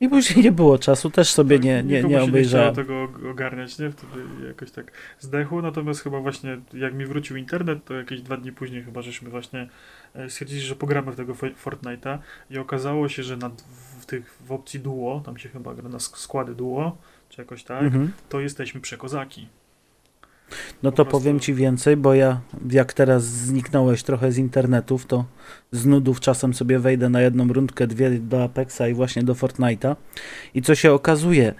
I 0.00 0.08
później 0.08 0.44
nie 0.44 0.52
było 0.52 0.78
czasu, 0.78 1.10
też 1.10 1.28
sobie 1.28 1.56
Tak, 1.56 1.64
nie, 1.64 1.82
nie, 1.82 2.02
nie 2.02 2.22
obejrzałem. 2.22 2.68
Nie 2.68 2.74
tego 2.76 3.08
ogarniać, 3.30 3.78
nie? 3.78 3.90
Wtedy 3.90 4.12
jakoś 4.46 4.70
tak 4.70 4.92
zdechło. 5.20 5.62
Natomiast 5.62 6.00
chyba 6.00 6.20
właśnie 6.20 6.58
jak 6.72 6.94
mi 6.94 7.06
wrócił 7.06 7.36
internet, 7.36 7.84
to 7.84 7.94
jakieś 7.94 8.22
dwa 8.22 8.36
dni 8.36 8.52
później 8.52 8.82
chyba 8.82 9.02
żeśmy 9.02 9.30
właśnie 9.30 9.68
e, 10.14 10.30
stwierdzili, 10.30 10.60
że 10.60 10.76
pogramy 10.76 11.12
w 11.12 11.16
tego 11.16 11.34
Fo- 11.34 11.54
Fortnite'a 11.64 12.18
i 12.50 12.58
okazało 12.58 13.08
się, 13.08 13.22
że 13.22 13.36
na, 13.36 13.50
w 14.00 14.06
tych 14.06 14.38
w 14.46 14.52
opcji 14.52 14.80
duo, 14.80 15.22
tam 15.26 15.38
się 15.38 15.48
chyba 15.48 15.74
gra 15.74 15.88
na 15.88 15.98
sk- 15.98 16.16
składy 16.18 16.54
duo, 16.54 16.96
czy 17.28 17.40
jakoś 17.40 17.64
tak, 17.64 17.82
Mhm. 17.82 18.12
to 18.28 18.40
jesteśmy 18.40 18.80
przekozaki. 18.80 19.48
No 20.82 20.92
to 20.92 21.04
powiem 21.04 21.40
ci 21.40 21.54
więcej, 21.54 21.96
bo 21.96 22.14
ja 22.14 22.40
jak 22.70 22.92
teraz 22.92 23.24
zniknąłeś 23.24 24.02
trochę 24.02 24.32
z 24.32 24.38
internetów, 24.38 25.06
to 25.06 25.24
z 25.72 25.86
nudów 25.86 26.20
czasem 26.20 26.54
sobie 26.54 26.78
wejdę 26.78 27.08
na 27.08 27.20
jedną 27.20 27.52
rundkę, 27.52 27.86
dwie 27.86 28.10
do 28.10 28.44
Apexa 28.44 28.80
i 28.90 28.94
właśnie 28.94 29.22
do 29.22 29.34
Fortnite'a. 29.34 29.96
I 30.54 30.62
co 30.62 30.74
się 30.74 30.92
okazuje, 30.92 31.54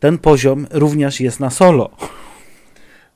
ten 0.00 0.18
poziom 0.18 0.66
również 0.70 1.20
jest 1.20 1.40
na 1.40 1.50
solo. 1.50 1.90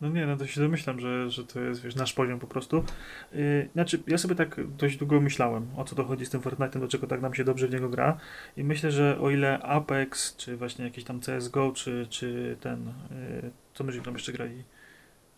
No 0.00 0.08
nie, 0.08 0.26
no 0.26 0.36
to 0.36 0.46
się 0.46 0.60
domyślam, 0.60 1.00
że, 1.00 1.30
że 1.30 1.44
to 1.44 1.60
jest 1.60 1.82
wiesz, 1.82 1.94
nasz 1.94 2.12
poziom 2.12 2.40
po 2.40 2.46
prostu. 2.46 2.84
Yy, 3.32 3.68
znaczy, 3.72 4.02
ja 4.06 4.18
sobie 4.18 4.34
tak 4.34 4.60
dość 4.76 4.96
długo 4.96 5.20
myślałem, 5.20 5.66
o 5.76 5.84
co 5.84 5.96
to 5.96 6.04
chodzi 6.04 6.26
z 6.26 6.30
tym 6.30 6.40
Fortnite'em, 6.40 6.78
dlaczego 6.78 7.06
tak 7.06 7.20
nam 7.20 7.34
się 7.34 7.44
dobrze 7.44 7.68
w 7.68 7.70
niego 7.70 7.88
gra. 7.88 8.16
I 8.56 8.64
myślę, 8.64 8.90
że 8.90 9.18
o 9.20 9.30
ile 9.30 9.62
Apex, 9.62 10.36
czy 10.36 10.56
właśnie 10.56 10.84
jakiś 10.84 11.04
tam 11.04 11.20
CSGO, 11.20 11.72
czy, 11.72 12.06
czy 12.10 12.56
ten, 12.60 12.86
yy, 12.86 13.50
co 13.74 13.84
myśmy 13.84 14.02
tam 14.02 14.14
jeszcze 14.14 14.32
grali, 14.32 14.64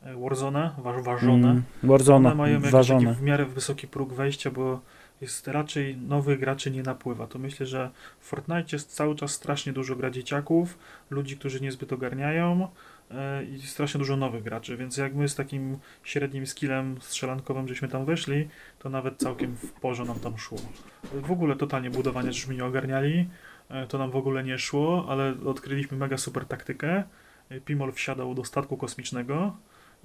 Warzone, 0.02 0.70
wa- 0.78 1.02
ważone. 1.02 1.50
Mm, 1.50 1.62
Warzone, 1.82 2.28
One 2.28 2.36
mają 2.36 2.60
jakiś 2.60 2.88
taki 2.88 3.06
w 3.06 3.22
miarę 3.22 3.44
wysoki 3.44 3.88
próg 3.88 4.12
wejścia, 4.12 4.50
bo 4.50 4.80
jest 5.20 5.48
raczej 5.48 5.96
nowych 5.96 6.40
graczy 6.40 6.70
nie 6.70 6.82
napływa. 6.82 7.26
To 7.26 7.38
myślę, 7.38 7.66
że 7.66 7.90
w 8.20 8.26
Fortnite 8.26 8.64
jest 8.72 8.94
cały 8.94 9.16
czas 9.16 9.30
strasznie 9.30 9.72
dużo 9.72 9.96
gra 9.96 10.10
dzieciaków, 10.10 10.78
ludzi, 11.10 11.36
którzy 11.36 11.60
niezbyt 11.60 11.92
ogarniają 11.92 12.68
e, 13.10 13.44
i 13.44 13.60
strasznie 13.60 13.98
dużo 13.98 14.16
nowych 14.16 14.42
graczy, 14.42 14.76
więc 14.76 14.96
jak 14.96 15.14
my 15.14 15.28
z 15.28 15.34
takim 15.34 15.78
średnim 16.04 16.46
skillem 16.46 16.96
strzelankowym 17.00 17.68
żeśmy 17.68 17.88
tam 17.88 18.04
weszli, 18.04 18.48
to 18.78 18.90
nawet 18.90 19.16
całkiem 19.18 19.56
w 19.56 19.72
porze 19.72 20.04
nam 20.04 20.20
tam 20.20 20.38
szło. 20.38 20.58
W 21.12 21.30
ogóle 21.30 21.56
totalnie 21.56 21.90
budowanie 21.90 22.32
żeśmy 22.32 22.54
nie 22.54 22.64
ogarniali, 22.64 23.28
e, 23.68 23.86
to 23.86 23.98
nam 23.98 24.10
w 24.10 24.16
ogóle 24.16 24.44
nie 24.44 24.58
szło, 24.58 25.06
ale 25.08 25.34
odkryliśmy 25.46 25.96
mega 25.96 26.16
super 26.16 26.46
taktykę. 26.46 27.02
E, 27.48 27.60
Pimol 27.60 27.92
wsiadał 27.92 28.34
do 28.34 28.44
statku 28.44 28.76
kosmicznego 28.76 29.56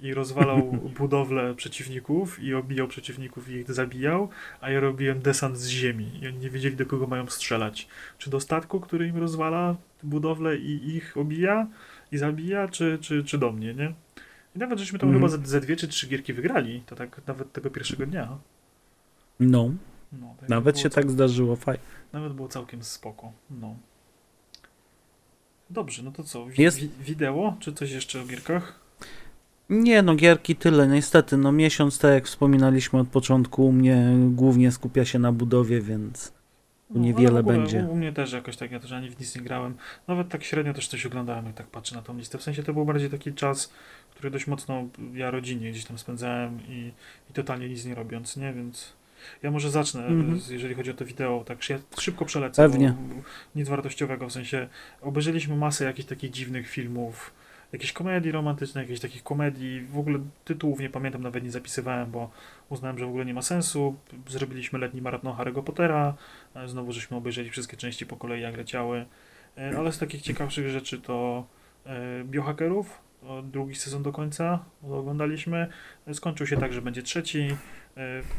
i 0.02 0.14
rozwalał 0.14 0.72
budowlę 0.98 1.54
przeciwników 1.54 2.40
i 2.42 2.54
obijał 2.54 2.88
przeciwników 2.88 3.48
i 3.48 3.52
ich 3.52 3.72
zabijał, 3.72 4.28
a 4.60 4.70
ja 4.70 4.80
robiłem 4.80 5.20
desant 5.20 5.58
z 5.58 5.68
ziemi 5.68 6.10
i 6.22 6.26
oni 6.28 6.38
nie 6.38 6.50
wiedzieli 6.50 6.76
do 6.76 6.86
kogo 6.86 7.06
mają 7.06 7.26
strzelać. 7.26 7.88
Czy 8.18 8.30
do 8.30 8.40
statku, 8.40 8.80
który 8.80 9.06
im 9.08 9.16
rozwala 9.18 9.76
budowlę 10.02 10.56
i 10.56 10.96
ich 10.96 11.16
obija 11.16 11.66
i 12.12 12.18
zabija, 12.18 12.68
czy, 12.68 12.98
czy, 13.00 13.24
czy 13.24 13.38
do 13.38 13.52
mnie, 13.52 13.74
nie? 13.74 13.92
I 14.56 14.58
nawet 14.58 14.78
żeśmy 14.78 14.98
tam 14.98 15.08
Mhm. 15.08 15.30
chyba 15.30 15.42
ze, 15.44 15.50
ze 15.50 15.60
dwie 15.60 15.76
czy 15.76 15.88
trzy 15.88 16.06
gierki 16.08 16.32
wygrali, 16.32 16.82
to 16.86 16.96
tak 16.96 17.20
nawet 17.26 17.52
tego 17.52 17.70
pierwszego 17.70 18.06
dnia. 18.06 18.38
No, 19.40 19.70
No, 20.12 20.34
tak 20.40 20.48
nawet 20.48 20.78
się 20.78 20.88
cał- 20.90 20.94
tak 21.02 21.10
zdarzyło, 21.10 21.56
fajnie. 21.56 21.82
Nawet 22.12 22.32
było 22.32 22.48
całkiem 22.48 22.84
spoko, 22.84 23.32
no. 23.50 23.76
Dobrze, 25.70 26.02
no 26.02 26.12
to 26.12 26.24
co? 26.24 26.46
Wi 26.46 26.62
Jest- 26.62 26.78
wi 26.78 26.88
wideo, 27.00 27.56
czy 27.60 27.72
coś 27.72 27.90
jeszcze 27.90 28.20
o 28.20 28.24
gierkach? 28.24 28.80
Nie, 29.72 30.02
no 30.02 30.14
gierki 30.14 30.56
tyle, 30.56 30.88
niestety, 30.88 31.36
no 31.36 31.52
miesiąc, 31.52 31.98
tak 31.98 32.12
jak 32.12 32.26
wspominaliśmy 32.26 32.98
od 33.00 33.08
początku, 33.08 33.66
u 33.66 33.72
mnie 33.72 34.06
głównie 34.30 34.72
skupia 34.72 35.04
się 35.04 35.18
na 35.18 35.32
budowie, 35.32 35.80
więc 35.80 36.32
No, 36.90 37.00
Niewiele 37.00 37.40
ogóle 37.40 37.56
będzie. 37.58 37.84
U, 37.88 37.92
u 37.92 37.96
mnie 37.96 38.12
też 38.12 38.32
jakoś 38.32 38.56
tak, 38.56 38.70
ja 38.72 38.80
też 38.80 38.92
ani 38.92 39.10
w 39.10 39.20
nic 39.20 39.36
nie 39.36 39.42
grałem. 39.42 39.74
Nawet 40.08 40.28
tak 40.28 40.44
średnio 40.44 40.74
też 40.74 40.88
coś 40.88 41.06
oglądałem, 41.06 41.46
jak 41.46 41.54
tak 41.54 41.66
patrzę 41.66 41.96
na 41.96 42.02
tą 42.02 42.18
listę. 42.18 42.38
W 42.38 42.42
sensie 42.42 42.62
to 42.62 42.74
był 42.74 42.84
bardziej 42.84 43.10
taki 43.10 43.32
czas, 43.32 43.72
który 44.10 44.30
dość 44.30 44.46
mocno 44.46 44.84
ja 45.14 45.30
rodzinnie 45.30 45.70
gdzieś 45.70 45.84
tam 45.84 45.98
spędzałem 45.98 46.58
i, 46.68 46.92
i 47.30 47.32
totalnie 47.32 47.68
nic 47.68 47.84
nie 47.84 47.94
robiąc, 47.94 48.36
nie? 48.36 48.52
Więc 48.52 48.92
ja 49.42 49.50
może 49.50 49.70
zacznę, 49.70 50.06
Mhm. 50.06 50.40
z- 50.40 50.48
jeżeli 50.48 50.74
chodzi 50.74 50.90
o 50.90 50.94
to 50.94 51.04
wideo, 51.04 51.44
tak 51.46 51.62
szy- 51.62 51.82
szybko 51.98 52.24
przelecę. 52.24 52.62
Pewnie. 52.62 52.94
Bo 53.08 53.14
nic 53.56 53.68
wartościowego, 53.68 54.28
w 54.28 54.32
sensie 54.32 54.68
obejrzeliśmy 55.02 55.56
masę 55.56 55.84
jakichś 55.84 56.08
takich 56.08 56.30
dziwnych 56.30 56.68
filmów, 56.68 57.30
jakieś 57.72 57.92
komedii 57.92 58.32
romantyczne, 58.32 58.80
jakichś 58.80 59.00
takich 59.00 59.22
komedii, 59.22 59.80
w 59.80 59.98
ogóle 59.98 60.18
tytułów 60.44 60.80
nie 60.80 60.90
pamiętam, 60.90 61.22
nawet 61.22 61.44
nie 61.44 61.50
zapisywałem, 61.50 62.10
bo 62.10 62.30
uznałem, 62.68 62.98
że 62.98 63.06
w 63.06 63.08
ogóle 63.08 63.24
nie 63.24 63.34
ma 63.34 63.42
sensu. 63.42 63.96
Zrobiliśmy 64.28 64.78
letni 64.78 65.02
maraton 65.02 65.32
Harry'ego 65.32 65.62
Pottera, 65.62 66.14
e, 66.54 66.68
znowu 66.68 66.92
żeśmy 66.92 67.16
obejrzeli 67.16 67.50
wszystkie 67.50 67.76
części 67.76 68.06
po 68.06 68.16
kolei, 68.16 68.42
jak 68.42 68.56
leciały. 68.56 69.06
E, 69.58 69.78
Ale 69.78 69.92
z 69.92 69.98
takich 69.98 70.22
ciekawszych 70.22 70.68
rzeczy 70.68 71.00
to 71.00 71.46
e, 71.86 72.24
Biohackerów, 72.24 73.02
drugi 73.42 73.74
sezon 73.74 74.02
do 74.02 74.12
końca 74.12 74.64
oglądaliśmy. 74.82 75.66
Skończył 76.12 76.46
się 76.46 76.56
tak, 76.56 76.72
że 76.72 76.82
będzie 76.82 77.02
trzeci. 77.02 77.48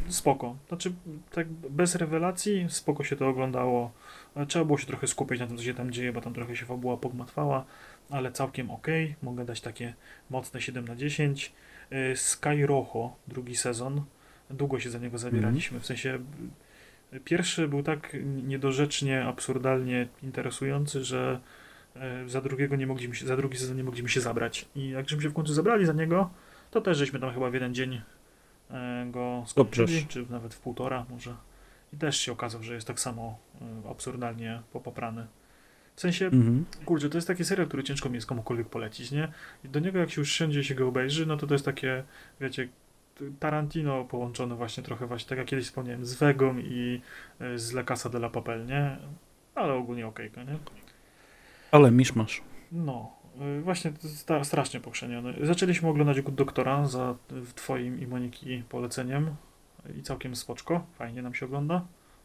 Spoko. 0.08 0.56
Znaczy, 0.68 0.92
tak 1.30 1.48
bez 1.48 1.94
rewelacji, 1.94 2.66
spoko 2.68 3.04
się 3.04 3.16
to 3.16 3.28
oglądało. 3.28 3.92
Trzeba 4.48 4.64
było 4.64 4.78
się 4.78 4.86
trochę 4.86 5.06
skupić 5.06 5.40
na 5.40 5.46
tym, 5.46 5.56
co 5.56 5.62
się 5.62 5.74
tam 5.74 5.90
dzieje, 5.90 6.12
bo 6.12 6.20
tam 6.20 6.34
trochę 6.34 6.56
się 6.56 6.66
fabuła 6.66 6.96
pogmatwała, 6.96 7.64
ale 8.10 8.32
całkiem 8.32 8.70
ok. 8.70 8.86
Mogę 9.22 9.44
dać 9.44 9.60
takie 9.60 9.94
mocne 10.30 10.60
7 10.60 10.88
na 10.88 10.96
10. 10.96 11.52
E, 11.90 12.16
Sky 12.16 12.66
Rojo, 12.66 13.16
drugi 13.28 13.56
sezon. 13.56 14.02
Długo 14.50 14.80
się 14.80 14.90
za 14.90 14.98
niego 14.98 15.18
zabieraliśmy. 15.18 15.80
W 15.80 15.86
sensie 15.86 16.18
y, 17.12 17.20
pierwszy 17.20 17.68
był 17.68 17.82
tak 17.82 18.16
niedorzecznie, 18.24 19.24
absurdalnie 19.24 20.08
interesujący, 20.22 21.04
że 21.04 21.40
e, 21.96 22.28
za 22.28 22.40
drugiego 22.40 22.76
nie 22.76 22.86
mogliśmy 22.86 23.14
się, 23.14 23.26
za 23.26 23.36
drugi 23.36 23.58
sezon 23.58 23.76
nie 23.76 23.84
mogliśmy 23.84 24.08
się 24.08 24.20
zabrać. 24.20 24.68
I 24.74 24.88
jak 24.88 25.08
żeśmy 25.08 25.22
się 25.22 25.28
w 25.28 25.34
końcu 25.34 25.54
zabrali 25.54 25.86
za 25.86 25.92
niego, 25.92 26.30
to 26.70 26.80
też 26.80 26.98
żeśmy 26.98 27.20
tam 27.20 27.34
chyba 27.34 27.50
w 27.50 27.54
jeden 27.54 27.74
dzień 27.74 28.00
go 29.06 29.44
skończyli, 29.46 30.06
czy 30.06 30.26
nawet 30.30 30.54
w 30.54 30.60
półtora 30.60 31.06
może. 31.10 31.36
I 31.92 31.96
też 31.96 32.20
się 32.20 32.32
okazał, 32.32 32.62
że 32.62 32.74
jest 32.74 32.86
tak 32.86 33.00
samo 33.00 33.38
absurdalnie 33.90 34.62
popaprany. 34.72 35.26
W 35.96 36.00
sensie, 36.00 36.26
mhm. 36.26 36.64
kurczę, 36.84 37.08
to 37.08 37.18
jest 37.18 37.28
taki 37.28 37.44
serial, 37.44 37.66
który 37.66 37.82
ciężko 37.82 38.08
mi 38.08 38.14
jest 38.14 38.26
komukolwiek 38.26 38.68
polecić, 38.68 39.10
nie? 39.10 39.32
I 39.64 39.68
do 39.68 39.80
niego 39.80 39.98
jak 39.98 40.10
się 40.10 40.20
już 40.20 40.30
wszędzie 40.30 40.64
się 40.64 40.74
go 40.74 40.88
obejrzy, 40.88 41.26
no 41.26 41.36
to 41.36 41.46
to 41.46 41.54
jest 41.54 41.64
takie, 41.64 42.04
wiecie, 42.40 42.68
Tarantino 43.40 44.04
połączone 44.04 44.54
właśnie 44.54 44.82
trochę 44.82 45.06
właśnie, 45.06 45.28
tak 45.28 45.38
jak 45.38 45.46
kiedyś 45.46 45.64
wspomniałem, 45.64 46.06
z 46.06 46.14
Vegą 46.14 46.58
i 46.58 47.00
e, 47.40 47.58
z 47.58 47.72
La 47.72 47.84
Casa 47.84 48.08
de 48.08 48.18
la 48.18 48.30
Papel, 48.30 48.66
nie? 48.66 48.96
Ale 49.54 49.74
ogólnie 49.74 50.06
okejka, 50.06 50.44
nie? 50.44 50.58
ale 51.74 51.90
misz 51.90 52.14
masz. 52.14 52.42
No, 52.72 53.12
y, 53.58 53.62
właśnie 53.62 53.92
sta- 53.98 54.44
strasznie 54.44 54.80
pokrzeniony. 54.80 55.34
Zaczęliśmy 55.42 55.88
oglądać 55.88 56.20
Good 56.20 56.34
Doktora 56.34 56.86
za 56.86 57.14
twoim 57.54 58.00
i 58.00 58.06
Moniki 58.06 58.62
poleceniem 58.68 59.36
i 59.98 60.02
całkiem 60.02 60.36
spoczko, 60.36 60.86
fajnie 60.98 61.22
nam 61.22 61.34
się 61.34 61.46
ogląda. 61.46 61.84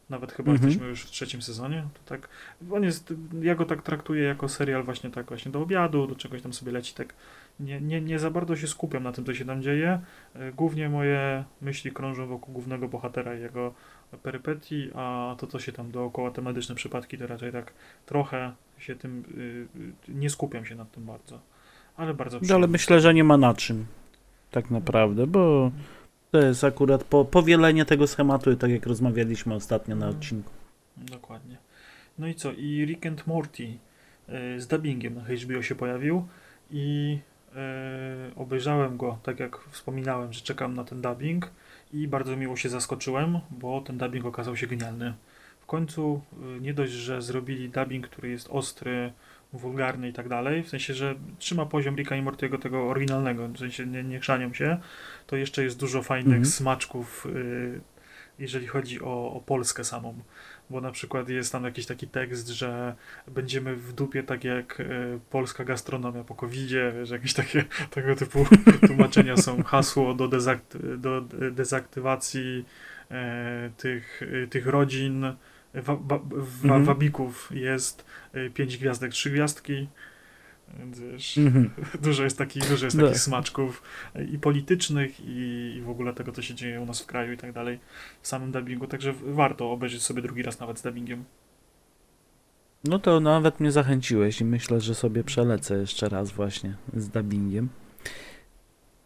Nawet 0.10 0.32
chyba 0.32 0.52
Mhm. 0.52 0.67
jesteśmy 0.69 0.89
już 0.89 1.02
w 1.04 1.10
trzecim 1.10 1.41
sezonie. 1.41 1.84
To 1.93 2.15
tak, 2.15 2.30
on 2.72 2.84
jest, 2.84 3.13
ja 3.41 3.56
go 3.56 3.65
tak 3.65 3.82
traktuję 3.82 4.24
jako 4.24 4.50
serial 4.50 4.84
właśnie 4.84 5.10
tak 5.10 5.26
właśnie 5.28 5.52
do 5.52 5.62
obiadu, 5.62 6.08
do 6.08 6.15
czegoś 6.15 6.41
tam 6.41 6.54
sobie 6.54 6.72
leci, 6.72 6.93
tak 6.93 7.13
nie, 7.60 7.82
nie, 7.82 8.02
nie 8.02 8.19
za 8.19 8.32
bardzo 8.32 8.56
się 8.56 8.67
skupiam 8.67 9.04
na 9.04 9.12
tym, 9.12 9.26
co 9.26 9.34
się 9.34 9.45
tam 9.45 9.62
dzieje. 9.62 10.00
Y, 10.36 10.54
Głównie 10.54 10.89
moje 10.89 11.43
myśli 11.62 11.91
krążą 11.91 12.28
wokół 12.28 12.54
głównego 12.54 12.88
bohatera 12.88 13.36
i 13.36 13.41
jego 13.41 13.74
perypetii, 14.24 14.89
a 14.95 15.36
to, 15.39 15.48
co 15.48 15.60
się 15.60 15.72
tam 15.72 15.91
dookoła, 15.91 16.32
te 16.32 16.41
medyczne 16.41 16.76
przypadki, 16.76 17.17
to 17.17 17.28
raczej 17.28 17.52
tak 17.52 17.74
trochę 18.06 18.52
się 18.78 18.95
tym, 18.95 19.24
y, 19.38 19.80
y, 20.10 20.13
nie 20.13 20.30
skupiam 20.30 20.65
się 20.65 20.76
nad 20.76 20.91
tym 20.91 21.06
bardzo. 21.06 21.39
Ale 21.98 22.13
bardzo 22.13 22.36
No, 22.38 22.39
ale 22.39 22.45
przyjemnie. 22.48 22.67
myślę, 22.67 23.00
że 23.02 23.13
nie 23.13 23.24
ma 23.24 23.38
na 23.38 23.54
czym, 23.54 23.86
tak 24.52 24.72
naprawdę, 24.72 25.28
bo 25.28 25.72
to 26.31 26.37
jest 26.41 26.63
akurat 26.63 27.03
po, 27.03 27.25
powielenie 27.25 27.85
tego 27.85 28.07
schematu, 28.07 28.55
tak 28.55 28.71
jak 28.71 28.85
rozmawialiśmy 28.85 29.53
ostatnio 29.53 29.95
na 29.95 30.05
Mhm. 30.05 30.17
odcinku. 30.21 30.51
Dokładnie. 30.97 31.57
No 32.19 32.27
i 32.27 32.35
co? 32.35 32.51
I 32.51 32.85
Rick 32.85 33.05
and 33.05 33.27
Morty 33.27 33.63
y, 34.29 34.61
z 34.61 34.67
dubbingiem 34.67 35.15
na 35.15 35.21
HBO 35.21 35.61
się 35.61 35.75
pojawił 35.75 36.27
i 36.71 37.17
y, 38.31 38.35
obejrzałem 38.35 38.97
go, 38.97 39.17
tak 39.23 39.39
jak 39.39 39.59
wspominałem, 39.69 40.33
że 40.33 40.41
czekam 40.41 40.73
na 40.73 40.83
ten 40.83 41.01
dubbing 41.01 41.51
i 41.93 42.07
bardzo 42.07 42.35
miło 42.37 42.55
się 42.55 42.69
zaskoczyłem, 42.69 43.39
bo 43.51 43.81
ten 43.81 43.97
dubbing 43.97 44.25
okazał 44.25 44.55
się 44.57 44.67
genialny. 44.67 45.13
W 45.59 45.65
końcu 45.65 46.21
y, 46.57 46.61
nie 46.61 46.73
dość, 46.73 46.91
że 46.91 47.21
zrobili 47.21 47.69
dubbing, 47.69 48.07
który 48.07 48.29
jest 48.29 48.47
ostry, 48.51 49.13
wulgarny 49.53 50.09
i 50.09 50.13
tak 50.13 50.29
dalej, 50.29 50.63
w 50.63 50.69
sensie, 50.69 50.93
że 50.93 51.15
trzyma 51.39 51.65
poziom 51.65 51.95
Ricka 51.95 52.15
i 52.15 52.21
Mortiego 52.21 52.57
tego 52.57 52.89
oryginalnego, 52.89 53.47
w 53.47 53.57
sensie 53.57 53.85
nie, 53.85 54.03
nie 54.03 54.19
chrzanią 54.19 54.53
się, 54.53 54.77
to 55.27 55.35
jeszcze 55.35 55.63
jest 55.63 55.79
dużo 55.79 56.03
fajnych 56.03 56.38
Mhm. 56.38 56.45
smaczków, 56.45 57.25
y, 57.25 57.81
jeżeli 58.39 58.67
chodzi 58.67 59.01
o, 59.01 59.33
o 59.33 59.43
Polskę 59.45 59.83
samą 59.83 60.19
bo 60.69 60.81
na 60.81 60.91
przykład 60.91 61.29
jest 61.29 61.51
tam 61.51 61.63
jakiś 61.63 61.85
taki 61.85 62.07
tekst, 62.07 62.47
że 62.47 62.95
będziemy 63.27 63.75
w 63.75 63.93
dupie 63.93 64.23
tak 64.23 64.43
jak 64.43 64.79
e, 64.79 64.85
polska 65.29 65.63
gastronomia 65.63 66.23
po 66.23 66.35
covidzie, 66.35 67.05
że 67.05 67.15
jakieś 67.15 67.33
takie 67.33 67.63
tego 67.95 68.15
typu 68.15 68.45
tłumaczenia 68.88 69.38
są. 69.38 69.63
Hasło 69.63 70.13
do, 70.13 70.27
dezakt, 70.27 70.77
do 70.77 71.21
dezaktywacji 71.51 72.65
e, 73.12 73.71
tych, 73.77 74.21
e, 74.43 74.47
tych 74.47 74.67
rodzin 74.67 75.33
wa, 75.73 75.95
ba, 75.95 76.19
wa, 76.23 76.63
Mhm. 76.63 76.84
wabików 76.86 77.49
jest 77.53 78.05
e, 78.34 78.49
pięć 78.49 78.77
gwiazdek, 78.77 79.12
trzy 79.12 79.29
gwiazdki. 79.32 79.88
Więc 80.79 80.99
wiesz, 80.99 81.38
Mhm. 81.38 81.69
dużo 82.03 82.23
jest 82.23 82.38
takich, 82.38 82.69
dużo 82.69 82.86
jest 82.86 82.97
Tak. 82.97 83.05
takich 83.05 83.21
smaczków 83.21 83.84
e, 84.15 84.23
i 84.23 84.39
politycznych 84.39 85.19
i, 85.19 85.73
i 85.77 85.82
w 85.82 85.89
ogóle 85.89 86.13
tego, 86.13 86.32
co 86.32 86.41
się 86.41 86.55
dzieje 86.55 86.82
u 86.82 86.86
nas 86.86 87.01
w 87.01 87.05
kraju 87.05 87.32
i 87.34 87.38
tak 87.38 87.51
dalej 87.53 87.79
w 88.21 88.27
samym 88.27 88.51
dubbingu, 88.51 88.88
także 88.88 89.13
warto 89.13 89.71
obejrzeć 89.71 90.01
sobie 90.03 90.21
drugi 90.21 90.43
raz 90.43 90.60
nawet 90.60 90.79
z 90.79 90.82
dubbingiem. 90.82 91.23
No 92.84 92.99
to 92.99 93.19
nawet 93.19 93.60
mnie 93.60 93.71
zachęciłeś 93.71 94.41
i 94.41 94.45
myślę, 94.45 94.82
że 94.82 94.95
sobie 94.95 95.23
przelecę 95.23 95.77
jeszcze 95.77 96.10
raz 96.10 96.32
właśnie 96.32 96.75
z 96.93 97.10
dubbingiem. 97.10 97.69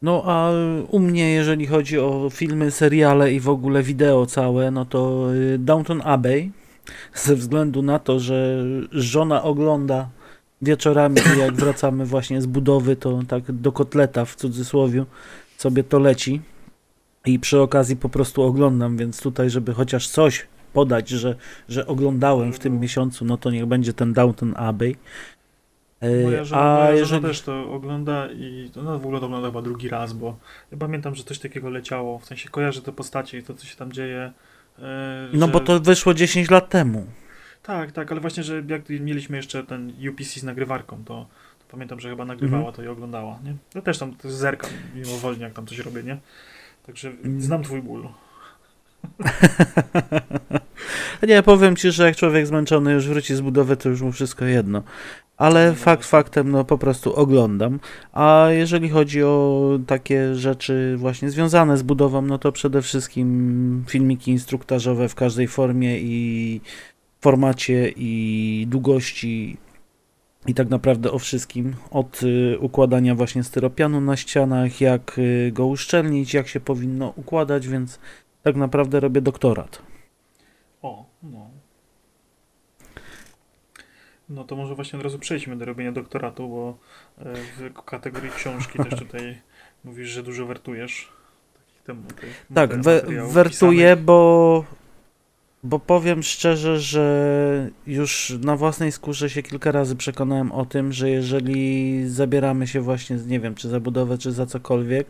No 0.03 0.23
a 0.25 0.51
u 0.89 0.99
mnie, 0.99 1.31
jeżeli 1.31 1.67
chodzi 1.67 1.99
o 1.99 2.29
filmy, 2.33 2.71
seriale 2.71 3.33
i 3.33 3.39
w 3.39 3.49
ogóle 3.49 3.83
wideo 3.83 4.25
całe, 4.25 4.71
no 4.71 4.85
to 4.85 5.29
y, 5.33 5.57
Downton 5.59 6.01
Abbey, 6.03 6.51
ze 7.13 7.35
względu 7.35 7.81
na 7.81 7.99
to, 7.99 8.19
że 8.19 8.63
żona 8.91 9.43
ogląda 9.43 10.09
wieczorami, 10.61 11.15
jak 11.39 11.53
wracamy 11.53 12.05
właśnie 12.05 12.41
z 12.41 12.45
budowy, 12.45 12.95
to 12.95 13.19
tak 13.27 13.51
do 13.51 13.71
kotleta 13.71 14.25
w 14.25 14.35
cudzysłowie 14.35 15.05
sobie 15.57 15.83
to 15.83 15.99
leci 15.99 16.41
i 17.25 17.39
przy 17.39 17.61
okazji 17.61 17.95
po 17.95 18.09
prostu 18.09 18.41
oglądam, 18.41 18.97
więc 18.97 19.21
tutaj, 19.21 19.49
żeby 19.49 19.73
chociaż 19.73 20.07
coś 20.07 20.47
podać, 20.73 21.09
że, 21.09 21.35
że 21.69 21.87
oglądałem 21.87 22.53
w 22.53 22.59
tym 22.59 22.79
miesiącu, 22.79 23.25
no 23.25 23.37
to 23.37 23.51
niech 23.51 23.65
będzie 23.65 23.93
ten 23.93 24.13
Downton 24.13 24.53
Abbey. 24.57 24.95
E, 26.03 26.23
Moja 26.23 26.43
żona, 26.43 26.81
A 26.81 26.91
jeżeli... 26.91 27.21
też 27.21 27.41
to 27.41 27.71
ogląda 27.73 28.27
i 28.31 28.69
to 28.73 28.83
no, 28.83 28.99
w 28.99 29.05
ogóle 29.05 29.19
to 29.19 29.25
ogląda 29.25 29.47
chyba 29.47 29.61
drugi 29.61 29.89
raz, 29.89 30.13
bo 30.13 30.37
ja 30.71 30.77
pamiętam, 30.77 31.15
że 31.15 31.23
coś 31.23 31.39
takiego 31.39 31.69
leciało, 31.69 32.19
w 32.19 32.25
sensie 32.25 32.49
kojarzę 32.49 32.81
te 32.81 32.91
postacie 32.91 33.37
i 33.37 33.43
to, 33.43 33.53
co 33.53 33.65
się 33.65 33.75
tam 33.75 33.91
dzieje. 33.91 34.31
e, 34.79 35.29
No 35.33 35.45
że- 35.45 35.51
bo 35.51 35.59
to 35.59 35.79
wyszło 35.79 36.13
10 36.13 36.49
lat 36.49 36.69
temu. 36.69 37.05
Tak, 37.63 37.91
tak, 37.91 38.11
ale 38.11 38.21
właśnie, 38.21 38.43
że 38.43 38.63
jak 38.67 38.89
mieliśmy 38.89 39.37
jeszcze 39.37 39.63
ten 39.63 39.93
UPC 40.09 40.39
z 40.39 40.43
nagrywarką, 40.43 40.97
to, 41.05 41.25
to 41.59 41.65
pamiętam, 41.71 41.99
że 41.99 42.09
chyba 42.09 42.25
nagrywała 42.25 42.59
Mhm. 42.67 42.75
to 42.75 42.83
i 42.83 42.87
oglądała, 42.87 43.39
nie? 43.43 43.55
Ja 43.75 43.81
też 43.81 43.97
tam 43.97 44.13
to 44.15 44.31
zerkam 44.31 44.69
mimowolnie, 44.95 45.43
jak 45.43 45.53
tam 45.53 45.65
coś 45.67 45.77
robię, 45.79 46.03
nie? 46.03 46.17
Także 46.85 47.09
Mm. 47.09 47.41
znam 47.41 47.63
twój 47.63 47.81
ból. 47.81 48.07
Nie, 51.27 51.43
powiem 51.43 51.75
ci, 51.75 51.91
że 51.91 52.05
jak 52.05 52.15
człowiek 52.15 52.47
zmęczony 52.47 52.93
już 52.93 53.07
wróci 53.07 53.35
z 53.35 53.41
budowy, 53.41 53.77
to 53.77 53.89
już 53.89 54.01
mu 54.01 54.11
wszystko 54.11 54.45
jedno. 54.45 54.83
Ale 55.37 55.73
fakt 55.73 56.05
faktem, 56.05 56.51
no 56.51 56.65
po 56.65 56.77
prostu 56.77 57.15
oglądam. 57.15 57.79
A 58.13 58.47
jeżeli 58.49 58.89
chodzi 58.89 59.23
o 59.23 59.69
takie 59.87 60.35
rzeczy 60.35 60.95
właśnie 60.97 61.29
związane 61.29 61.77
z 61.77 61.83
budową, 61.83 62.21
no 62.21 62.37
to 62.37 62.51
przede 62.51 62.81
wszystkim 62.81 63.83
filmiki 63.87 64.31
instruktażowe 64.31 65.09
w 65.09 65.15
każdej 65.15 65.47
formie 65.47 65.99
i 65.99 66.61
formacie 67.21 67.89
i 67.95 68.65
długości 68.69 69.57
i 70.47 70.53
tak 70.53 70.69
naprawdę 70.69 71.11
o 71.11 71.19
wszystkim. 71.19 71.75
Od 71.91 72.23
y, 72.23 72.59
układania 72.59 73.15
właśnie 73.15 73.43
styropianu 73.43 74.01
na 74.01 74.17
ścianach, 74.17 74.81
jak 74.81 75.17
y, 75.17 75.51
go 75.53 75.65
uszczelnić, 75.65 76.33
jak 76.33 76.47
się 76.47 76.59
powinno 76.59 77.13
układać, 77.15 77.67
więc 77.67 77.99
tak 78.43 78.55
naprawdę 78.55 78.99
robię 78.99 79.21
doktorat. 79.21 79.81
O, 80.81 81.05
no. 81.23 81.52
No 84.33 84.43
to 84.43 84.55
może 84.55 84.75
właśnie 84.75 84.99
od 84.99 85.03
razu 85.05 85.19
przejdźmy 85.19 85.55
do 85.57 85.65
robienia 85.65 85.91
doktoratu, 85.91 86.49
bo 86.49 86.77
e, 87.17 87.35
w 87.35 87.83
kategorii 87.85 88.31
książki 88.31 88.79
też 88.79 88.99
tutaj 88.99 89.41
mówisz, 89.83 90.09
że 90.09 90.23
dużo 90.23 90.45
wertujesz. 90.45 91.09
Tak, 92.53 92.81
we, 92.81 93.01
wertuję, 93.27 93.95
bo, 93.95 94.65
bo 95.63 95.79
powiem 95.79 96.23
szczerze, 96.23 96.79
że 96.79 97.69
już 97.87 98.33
na 98.41 98.55
własnej 98.55 98.91
skórze 98.91 99.29
się 99.29 99.43
kilka 99.43 99.71
razy 99.71 99.95
przekonałem 99.95 100.51
o 100.51 100.65
tym, 100.65 100.93
że 100.93 101.09
jeżeli 101.09 102.09
zabieramy 102.09 102.67
się 102.67 102.81
właśnie, 102.81 103.15
nie 103.15 103.39
wiem, 103.39 103.55
czy 103.55 103.69
za 103.69 103.79
budowę, 103.79 104.17
czy 104.17 104.31
za 104.31 104.45
cokolwiek, 104.45 105.07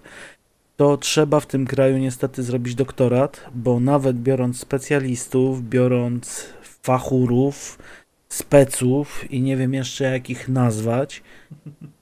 to 0.78 0.98
trzeba 0.98 1.40
w 1.40 1.46
tym 1.46 1.66
kraju 1.66 1.98
niestety 1.98 2.44
zrobić 2.44 2.76
doktorat, 2.76 3.46
bo 3.56 3.80
nawet 3.80 4.18
biorąc 4.18 4.60
specjalistów, 4.60 5.70
biorąc 5.70 6.54
fachurów, 6.62 7.78
speców 8.34 9.32
i 9.32 9.42
nie 9.42 9.58
wiem 9.58 9.74
jeszcze 9.74 10.04
jak 10.04 10.30
ich 10.30 10.50
nazwać, 10.50 11.24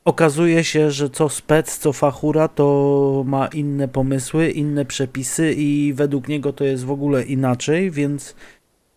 okazuje 0.05 0.63
się, 0.63 0.91
że 0.91 1.09
co 1.09 1.29
spec, 1.29 1.77
co 1.77 1.93
fachura 1.93 2.47
to 2.47 3.23
ma 3.27 3.47
inne 3.47 3.87
pomysły, 3.87 4.51
inne 4.51 4.85
przepisy 4.85 5.53
i 5.57 5.93
według 5.93 6.27
niego 6.27 6.53
to 6.53 6.63
jest 6.63 6.85
w 6.85 6.91
ogóle 6.91 7.23
inaczej, 7.23 7.91
więc 7.91 8.35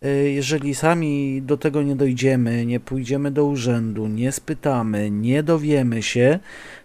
e, 0.01 0.09
jeżeli 0.09 0.75
sami 0.75 1.41
do 1.41 1.57
tego 1.57 1.83
nie 1.83 1.95
dojdziemy, 1.95 2.65
nie 2.65 2.79
pójdziemy 2.79 3.31
do 3.31 3.45
urzędu, 3.45 4.07
nie 4.07 4.31
spytamy, 4.31 5.11
nie 5.11 5.43
dowiemy 5.43 6.03
się, 6.03 6.39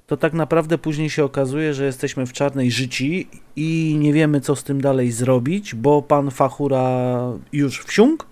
to 0.07 0.17
tak 0.17 0.33
naprawdę 0.33 0.79
później 0.79 1.11
się 1.11 1.25
okazuje, 1.25 1.75
że 1.75 1.85
jesteśmy 1.85 2.27
w 2.27 2.33
czarnej 2.33 2.71
życi 2.71 3.29
i 3.57 3.97
nie 4.01 4.13
wiemy, 4.13 4.41
co 4.41 4.57
z 4.57 4.65
tym 4.65 4.81
dalej 4.81 5.13
zrobić, 5.13 5.75
bo 5.75 6.03
pan 6.03 6.31
Fachura 6.31 7.21
już 7.53 7.85
wsiąkł, 7.85 8.25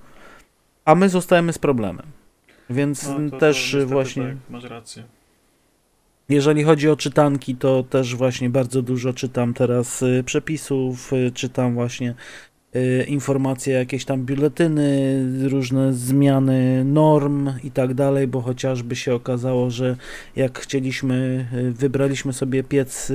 a 0.88 0.94
my 0.94 1.09
zostajemy 1.09 1.53
z 1.53 1.59
problemem. 1.59 2.07
Więc 2.70 3.09
no, 3.09 3.31
to, 3.31 3.38
też 3.38 3.77
to 3.81 3.87
właśnie. 3.87 4.24
Tak, 4.24 4.51
masz 4.51 4.64
rację. 4.64 5.03
Jeżeli 6.29 6.62
chodzi 6.62 6.88
o 6.88 6.96
czytanki, 6.96 7.57
to 7.57 7.83
też 7.83 8.16
właśnie 8.16 8.51
bardzo 8.51 8.83
dużo 8.83 9.12
czytam 9.12 9.55
teraz 9.55 10.03
y, 10.03 10.22
przepisów, 10.27 11.12
y, 11.12 11.31
czytam 11.35 11.74
właśnie 11.74 12.14
y, 12.77 13.05
informacje, 13.09 13.74
jakieś 13.74 14.05
tam 14.05 14.24
biuletyny, 14.24 15.24
różne 15.48 15.92
zmiany 15.92 16.85
norm 16.85 17.51
i 17.64 17.70
tak 17.70 17.94
dalej, 17.94 18.27
bo 18.27 18.40
chociażby 18.40 18.96
się 18.96 19.14
okazało, 19.14 19.70
że 19.70 19.96
jak 20.37 20.59
chcieliśmy, 20.59 21.48
wybraliśmy 21.72 22.33
sobie 22.33 22.64
piec, 22.64 23.12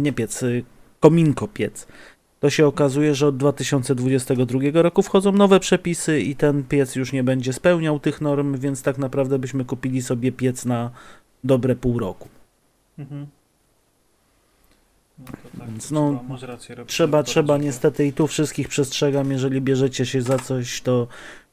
nie 0.00 0.12
piec, 0.12 0.44
kominko 1.00 1.48
piec, 1.48 1.86
to 2.42 2.50
się 2.50 2.66
okazuje, 2.66 3.14
że 3.14 3.26
od 3.26 3.36
2022 3.36 4.82
roku 4.82 5.02
wchodzą 5.02 5.32
nowe 5.32 5.60
przepisy 5.60 6.20
i 6.20 6.36
ten 6.36 6.64
piec 6.64 6.96
już 6.96 7.12
nie 7.12 7.24
będzie 7.24 7.52
spełniał 7.52 8.00
tych 8.00 8.20
norm, 8.20 8.58
więc 8.58 8.82
tak 8.82 8.98
naprawdę 8.98 9.38
byśmy 9.38 9.64
kupili 9.64 10.02
sobie 10.02 10.32
piec 10.32 10.64
na 10.64 10.90
dobre 11.44 11.76
pół 11.76 11.98
roku. 11.98 12.28
Mhm. 12.98 13.26
No 15.18 15.24
tak, 15.58 15.68
Więc 15.68 15.90
no, 15.90 16.24
trzeba, 16.36 16.52
rację, 16.52 16.76
trzeba, 16.86 17.22
trzeba 17.22 17.58
niestety 17.58 18.06
i 18.06 18.12
tu 18.12 18.26
wszystkich 18.26 18.68
przestrzegam, 18.68 19.30
jeżeli 19.30 19.60
bierzecie 19.60 20.06
się 20.06 20.22
za 20.22 20.38
coś, 20.38 20.80
to 20.80 21.08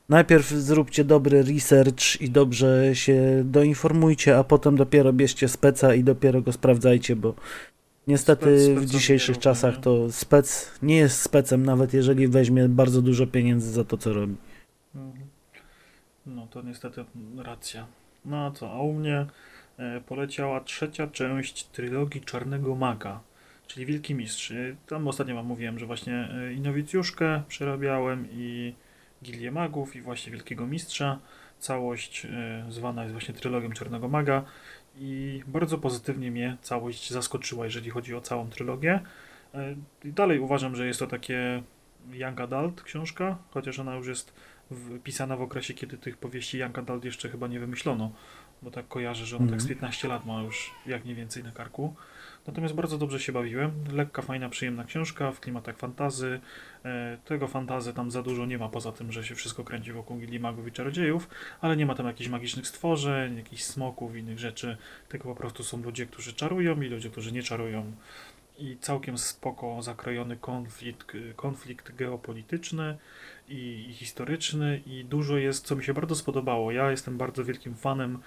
najpierw 0.10 0.50
zróbcie 0.50 1.04
dobry 1.04 1.44
research 1.44 2.22
i 2.22 2.30
dobrze 2.30 2.96
się 2.96 3.42
doinformujcie, 3.46 4.38
a 4.38 4.44
potem 4.44 4.76
dopiero 4.78 5.14
bierzcie 5.14 5.48
speca 5.48 5.96
i 5.96 6.04
dopiero 6.04 6.42
go 6.42 6.52
sprawdzajcie, 6.52 7.16
bo 7.16 7.34
niestety 8.10 8.76
w 8.76 8.86
dzisiejszych 8.86 9.38
czasach 9.38 9.78
to 9.78 10.12
spec 10.12 10.72
nie 10.82 10.98
jest 10.98 11.22
specem, 11.22 11.66
nawet 11.66 11.94
jeżeli 11.94 12.28
weźmie 12.28 12.70
bardzo 12.70 13.02
dużo 13.02 13.28
pieniędzy 13.28 13.72
za 13.72 13.84
to, 13.84 13.98
co 13.98 14.14
robi. 14.14 14.36
Mhm. 14.96 15.28
No 16.26 16.48
to 16.48 16.62
niestety 16.62 17.06
racja. 17.38 17.88
No 18.26 18.46
a 18.46 18.52
co, 18.52 18.72
a 18.72 18.82
u 18.82 18.94
mnie 18.94 19.26
E, 19.80 20.02
poleciała 20.02 20.62
trzecia 20.62 21.08
część 21.08 21.64
trylogii 21.64 22.22
Czarnego 22.22 22.76
Maga, 22.76 23.20
czyli 23.68 23.86
Wielki 23.86 24.16
Mistrz. 24.16 24.52
E, 24.52 24.76
tam 24.88 25.08
ostatnio 25.08 25.36
wam 25.36 25.46
mówiłem, 25.46 25.80
że 25.80 25.86
właśnie 25.86 26.30
e, 26.32 26.54
i 26.54 26.62
Nowicjuszkę 26.62 27.44
przerabiałem 27.48 28.28
i 28.32 28.74
Gilię 29.24 29.52
Magów 29.52 29.96
i 29.96 30.02
właśnie 30.02 30.32
Wielkiego 30.32 30.68
Mistrza. 30.68 31.20
Całość 31.60 32.28
zwana 32.70 33.02
jest 33.02 33.14
właśnie 33.14 33.34
trylogią 33.34 33.72
Czarnego 33.72 34.08
Maga 34.08 34.44
i 34.98 35.44
bardzo 35.48 35.78
pozytywnie 35.78 36.32
mnie 36.32 36.58
całość 36.62 37.10
zaskoczyła, 37.10 37.66
jeżeli 37.66 37.90
chodzi 37.90 38.16
o 38.16 38.22
całą 38.22 38.50
trylogię. 38.50 39.00
I 40.04 40.14
dalej 40.14 40.40
uważam, 40.40 40.76
że 40.76 40.88
jest 40.88 41.00
to 41.00 41.08
takie 41.08 41.64
young 42.12 42.42
adult 42.42 42.82
książka, 42.82 43.38
chociaż 43.52 43.80
ona 43.80 43.96
już 43.96 44.08
jest 44.08 44.34
pisana 45.04 45.38
w 45.38 45.42
okresie, 45.42 45.74
kiedy 45.74 45.98
tych 45.98 46.18
powieści 46.18 46.58
young 46.58 46.78
adult 46.78 47.06
jeszcze 47.06 47.30
chyba 47.30 47.48
nie 47.48 47.60
wymyślono 47.60 48.12
bo 48.62 48.72
tak 48.72 48.88
kojarzę, 48.88 49.26
że 49.26 49.36
on 49.36 49.42
mm. 49.42 49.54
tak 49.54 49.62
z 49.62 49.68
15 49.68 50.08
mhm. 50.08 50.20
lat 50.20 50.28
ma 50.28 50.44
już 50.44 50.72
jak 50.86 51.06
nie 51.06 51.16
więcej 51.16 51.44
na 51.44 51.52
karku. 51.52 51.96
Natomiast 52.48 52.74
bardzo 52.74 52.98
dobrze 52.98 53.20
się 53.20 53.32
bawiłem. 53.32 53.72
Lekka, 53.94 54.22
fajna, 54.22 54.50
przyjemna 54.50 54.84
książka 54.84 55.32
w 55.32 55.40
klimatach 55.40 55.78
fantazy. 55.78 56.40
E, 56.86 57.18
tego 57.26 57.48
fantazy 57.48 57.94
tam 57.94 58.12
za 58.12 58.24
dużo 58.24 58.46
nie 58.46 58.58
ma, 58.58 58.70
poza 58.70 58.92
tym, 58.92 59.12
że 59.12 59.24
się 59.24 59.36
wszystko 59.36 59.64
kręci 59.64 59.92
wokół 59.92 60.18
gildii 60.18 60.40
magów 60.40 60.68
i 60.68 60.72
czarodziejów, 60.72 61.30
ale 61.62 61.78
nie 61.78 61.86
ma 61.86 61.96
tam 61.96 62.06
jakichś 62.06 62.30
magicznych 62.30 62.68
stworzeń, 62.68 63.38
jakichś 63.38 63.64
smoków, 63.64 64.16
innych 64.16 64.40
rzeczy. 64.40 64.78
Tylko 65.10 65.30
po 65.30 65.36
prostu 65.36 65.64
są 65.64 65.82
ludzie, 65.82 66.06
którzy 66.06 66.34
czarują 66.34 66.82
i 66.82 66.90
ludzie, 66.90 67.10
którzy 67.10 67.32
nie 67.32 67.44
czarują. 67.44 67.92
I 68.60 68.78
całkiem 68.82 69.18
spoko 69.18 69.82
zakrojony 69.82 70.38
konflikt, 70.38 71.12
konflikt 71.36 71.96
geopolityczny 71.96 72.98
i, 73.50 73.90
historyczny 73.94 74.82
i 74.86 75.06
dużo 75.06 75.38
jest, 75.38 75.66
co 75.66 75.76
mi 75.76 75.84
się 75.84 75.94
bardzo 75.94 76.16
spodobało. 76.16 76.72
Ja 76.72 76.92
jestem 76.92 77.18
bardzo 77.18 77.46
wielkim 77.46 77.76
fanem 77.76 78.20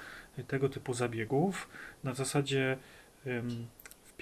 tego 0.46 0.68
typu 0.68 0.94
zabiegów. 0.94 1.68
Na 2.04 2.14
zasadzie 2.14 2.76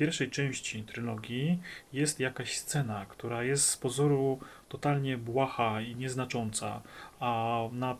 pierwszej 0.00 0.30
części 0.30 0.82
trylogii 0.82 1.58
jest 1.92 2.20
jakaś 2.20 2.58
scena, 2.58 3.06
która 3.08 3.44
jest 3.44 3.68
z 3.68 3.76
pozoru 3.76 4.38
totalnie 4.68 5.18
błaha 5.18 5.80
i 5.80 5.96
nieznacząca, 5.96 6.82
a 7.20 7.60
na 7.72 7.96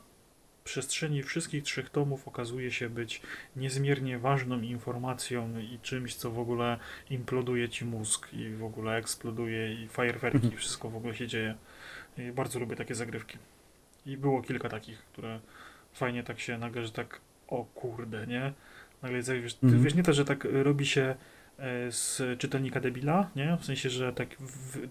przestrzeni 0.65 1.23
wszystkich 1.23 1.63
trzech 1.63 1.91
tomów 1.91 2.29
okazuje 2.29 2.71
się 2.73 2.89
być 2.89 3.23
niezmiernie 3.57 4.19
ważną 4.19 4.61
informacją 4.61 5.59
i 5.59 5.79
czymś, 5.83 6.15
co 6.15 6.31
w 6.31 6.39
ogóle 6.39 6.79
imploduje 7.11 7.69
ci 7.69 7.85
mózg 7.85 8.33
i 8.33 8.51
w 8.51 8.65
ogóle 8.65 8.97
eksploduje 8.97 9.85
i 9.85 9.89
fajerwerki, 9.89 10.37
mhm. 10.37 10.57
wszystko 10.57 10.91
w 10.91 10.97
ogóle 10.97 11.15
się 11.15 11.27
dzieje. 11.27 11.55
I 12.19 12.33
bardzo 12.33 12.59
lubię 12.59 12.77
takie 12.77 12.95
zagrywki. 12.95 13.39
I 14.07 14.17
było 14.17 14.43
kilka 14.43 14.69
takich, 14.69 14.99
które 14.99 15.41
fajnie 15.93 16.23
tak 16.23 16.41
się 16.41 16.59
nagle, 16.59 16.85
że 16.87 16.93
tak 16.93 17.21
o 17.49 17.65
kurde, 17.65 18.27
nie? 18.27 18.53
Nagle 19.03 19.23
wiesz, 19.23 19.57
mm. 19.63 19.83
wiesz 19.83 19.95
nie 19.95 20.03
to, 20.03 20.13
że 20.13 20.25
tak 20.25 20.47
robi 20.53 20.87
się 20.87 21.15
z 21.91 22.23
czytelnika 22.39 22.81
debila, 22.81 23.31
nie? 23.37 23.57
W 23.61 23.65
sensie, 23.65 23.91
że 23.91 24.13
tak 24.13 24.29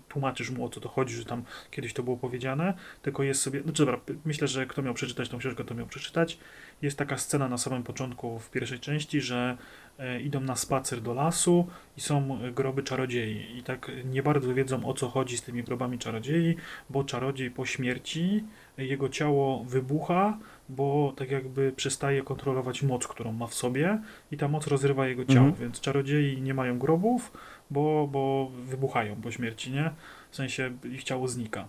tłumaczysz 0.09 0.49
mu 0.49 0.65
o 0.65 0.69
co 0.69 0.79
to 0.81 0.89
chodzi, 0.89 1.15
że 1.15 1.25
tam 1.25 1.43
kiedyś 1.71 1.93
to 1.93 2.03
było 2.03 2.17
powiedziane, 2.17 2.73
tylko 3.01 3.23
jest 3.23 3.41
sobie, 3.41 3.61
no 3.65 3.71
dobra, 3.71 3.99
myślę, 4.25 4.47
że 4.47 4.65
kto 4.65 4.81
miał 4.81 4.93
przeczytać 4.93 5.29
tą 5.29 5.37
książkę, 5.37 5.63
to 5.63 5.75
miał 5.75 5.87
przeczytać. 5.87 6.37
Jest 6.81 6.97
taka 6.97 7.17
scena 7.17 7.49
na 7.49 7.57
samym 7.57 7.83
początku 7.83 8.39
w 8.39 8.51
pierwszej 8.51 8.79
części, 8.79 9.21
że 9.21 9.57
e, 9.99 10.21
idą 10.21 10.39
na 10.39 10.55
spacer 10.55 11.01
do 11.01 11.13
lasu 11.13 11.67
i 11.97 12.01
są 12.01 12.39
groby 12.51 12.83
czarodziei 12.83 13.57
i 13.57 13.63
tak 13.63 13.91
nie 14.05 14.23
bardzo 14.23 14.53
wiedzą 14.53 14.85
o 14.85 14.93
co 14.93 15.09
chodzi 15.09 15.37
z 15.37 15.41
tymi 15.41 15.63
grobami 15.63 15.99
czarodziei, 15.99 16.55
bo 16.89 17.03
czarodziej 17.03 17.51
po 17.51 17.65
śmierci 17.65 18.43
jego 18.77 19.09
ciało 19.09 19.63
wybucha, 19.63 20.37
bo 20.69 21.13
tak 21.17 21.31
jakby 21.31 21.71
przestaje 21.71 22.23
kontrolować 22.23 22.83
moc, 22.83 23.07
którą 23.07 23.31
ma 23.31 23.47
w 23.47 23.53
sobie 23.53 23.99
i 24.31 24.37
ta 24.37 24.47
moc 24.47 24.67
rozrywa 24.67 25.07
jego 25.07 25.25
ciało, 25.25 25.47
mhm. 25.47 25.55
więc 25.55 25.81
czarodziei 25.81 26.41
nie 26.41 26.53
mają 26.53 26.79
grobów, 26.79 27.31
bo, 27.69 28.07
bo 28.11 28.51
wybuchają 28.65 29.15
po 29.15 29.31
śmierci, 29.31 29.71
nie? 29.71 29.91
W 30.31 30.35
sensie 30.35 30.71
ich 30.83 31.03
ciało 31.03 31.27
znika. 31.27 31.67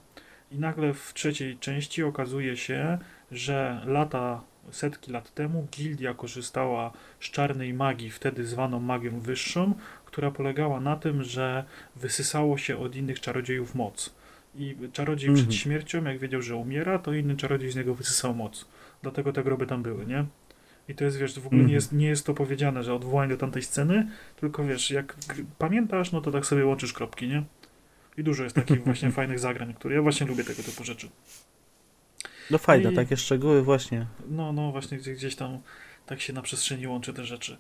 I 0.53 0.59
nagle 0.59 0.95
w 0.95 1.15
trzeciej 1.15 1.59
części 1.59 2.03
okazuje 2.03 2.57
się, 2.57 2.99
że 3.33 3.83
lata, 3.87 4.41
setki 4.71 5.13
lat 5.13 5.35
temu 5.35 5.67
gildia 5.73 6.15
korzystała 6.15 6.93
z 7.21 7.25
czarnej 7.25 7.75
magii, 7.75 8.11
wtedy 8.11 8.47
zwaną 8.47 8.81
magią 8.81 9.21
wyższą, 9.21 9.75
która 10.05 10.31
polegała 10.31 10.81
na 10.81 10.97
tym, 10.97 11.23
że 11.23 11.65
wysysało 11.97 12.59
się 12.59 12.79
od 12.79 12.97
innych 12.97 13.21
czarodziejów 13.21 13.75
moc. 13.75 14.15
I 14.55 14.77
czarodziej 14.93 15.29
mhm. 15.29 15.49
przed 15.49 15.61
śmiercią, 15.61 16.05
jak 16.05 16.19
wiedział, 16.19 16.43
że 16.43 16.57
umiera, 16.57 16.99
to 16.99 17.13
inny 17.13 17.37
czarodziej 17.37 17.71
z 17.71 17.77
niego 17.77 17.95
wysysał 17.95 18.35
moc. 18.35 18.67
Dlatego 19.03 19.33
te 19.33 19.45
groby 19.45 19.67
tam 19.67 19.83
były, 19.83 20.07
nie? 20.07 20.25
I 20.89 20.95
to 20.95 21.05
jest, 21.05 21.19
wiesz, 21.19 21.41
w 21.41 21.47
ogóle 21.47 21.59
nie, 21.59 21.65
mhm. 21.65 21.75
jest, 21.75 21.93
nie 21.93 22.07
jest 22.07 22.27
to 22.27 22.35
powiedziane, 22.35 22.83
że 22.83 22.95
odwołanie 22.95 23.31
do 23.31 23.37
tamtej 23.37 23.63
sceny, 23.63 24.09
tylko 24.37 24.65
wiesz, 24.65 24.91
jak 24.91 25.17
pamiętasz, 25.59 26.13
no 26.13 26.21
to 26.21 26.31
tak 26.31 26.47
sobie 26.47 26.67
łączysz 26.67 26.93
kropki, 26.93 27.29
nie? 27.29 27.45
I 28.17 28.23
dużo 28.23 28.45
jest 28.45 28.57
takich 28.57 28.85
właśnie 28.85 29.11
fajnych 29.21 29.39
zagrań, 29.39 29.75
które 29.75 29.95
ja 29.95 30.03
właśnie 30.03 30.27
lubię 30.27 30.45
tego 30.45 30.63
typu 30.63 30.85
rzeczy. 30.85 31.09
No 32.51 32.59
fajne, 32.59 32.93
I, 32.93 32.97
takie 32.97 33.17
szczegóły 33.17 33.63
właśnie. 33.63 34.07
No, 34.29 34.53
no, 34.53 34.73
właśnie 34.73 34.99
gdzieś, 34.99 35.17
gdzieś 35.17 35.37
tam 35.37 35.59
tak 36.07 36.21
się 36.21 36.33
na 36.33 36.43
przestrzeni 36.43 36.87
łączy 36.87 37.15
te 37.15 37.25
rzeczy. 37.25 37.57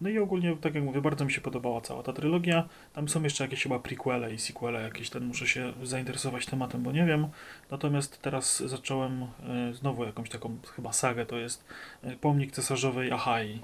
No 0.00 0.08
i 0.08 0.18
ogólnie, 0.18 0.56
tak 0.56 0.74
jak 0.74 0.84
mówię, 0.84 1.00
bardzo 1.00 1.24
mi 1.24 1.32
się 1.32 1.40
podobała 1.40 1.80
cała 1.80 2.02
ta 2.02 2.12
trylogia. 2.12 2.68
Tam 2.92 3.08
są 3.08 3.22
jeszcze 3.22 3.44
jakieś 3.44 3.62
chyba 3.62 3.78
prequele 3.78 4.34
i 4.34 4.38
sequele 4.38 4.82
jakieś, 4.82 5.10
ten 5.10 5.24
muszę 5.24 5.46
się 5.46 5.72
zainteresować 5.82 6.46
tematem, 6.46 6.82
bo 6.82 6.92
nie 6.92 7.04
wiem. 7.04 7.28
Natomiast 7.70 8.22
teraz 8.22 8.62
zacząłem 8.66 9.22
e, 9.22 9.26
znowu 9.74 10.04
jakąś 10.04 10.28
taką 10.28 10.56
chyba 10.76 10.92
sagę, 10.92 11.26
to 11.26 11.38
jest 11.38 11.64
e, 12.02 12.16
Pomnik 12.16 12.52
Cesarzowej 12.52 13.12
Achai. 13.12 13.60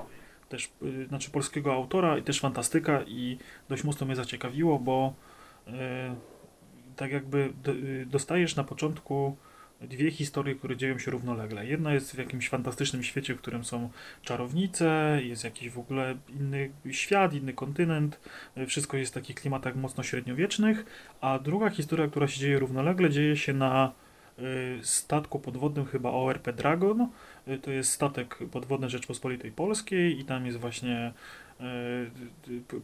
Też, 0.48 0.70
e, 1.02 1.06
znaczy 1.06 1.30
polskiego 1.30 1.74
autora 1.74 2.18
i 2.18 2.22
też 2.22 2.40
fantastyka 2.40 3.02
i 3.02 3.38
dość 3.68 3.84
mocno 3.84 4.06
mnie 4.06 4.16
zaciekawiło, 4.16 4.78
bo 4.78 5.14
tak 6.96 7.12
jakby 7.12 7.52
do, 7.62 7.72
dostajesz 8.06 8.56
na 8.56 8.64
początku 8.64 9.36
dwie 9.80 10.10
historie, 10.10 10.54
które 10.54 10.76
dzieją 10.76 10.98
się 10.98 11.10
równolegle. 11.10 11.66
Jedna 11.66 11.94
jest 11.94 12.14
w 12.14 12.18
jakimś 12.18 12.48
fantastycznym 12.48 13.02
świecie, 13.02 13.34
w 13.34 13.38
którym 13.38 13.64
są 13.64 13.90
czarownice, 14.22 15.20
jest 15.22 15.44
jakiś 15.44 15.70
w 15.70 15.78
ogóle 15.78 16.16
inny 16.28 16.70
świat, 16.90 17.34
inny 17.34 17.52
kontynent, 17.52 18.20
wszystko 18.66 18.96
jest 18.96 19.12
w 19.12 19.14
takich 19.14 19.36
klimatach 19.36 19.76
mocno 19.76 20.02
średniowiecznych, 20.02 20.86
a 21.20 21.38
druga 21.38 21.70
historia, 21.70 22.08
która 22.08 22.28
się 22.28 22.40
dzieje 22.40 22.58
równolegle, 22.58 23.10
dzieje 23.10 23.36
się 23.36 23.52
na 23.52 23.92
y, 24.38 24.78
statku 24.82 25.38
podwodnym 25.38 25.86
chyba 25.86 26.10
ORP 26.10 26.52
Dragon. 26.52 27.08
Y, 27.48 27.58
To 27.58 27.70
jest 27.70 27.92
statek 27.92 28.38
podwodny 28.52 28.90
Rzeczpospolitej 28.90 29.52
Polskiej 29.52 30.20
i 30.20 30.24
tam 30.24 30.46
jest 30.46 30.58
właśnie 30.58 31.12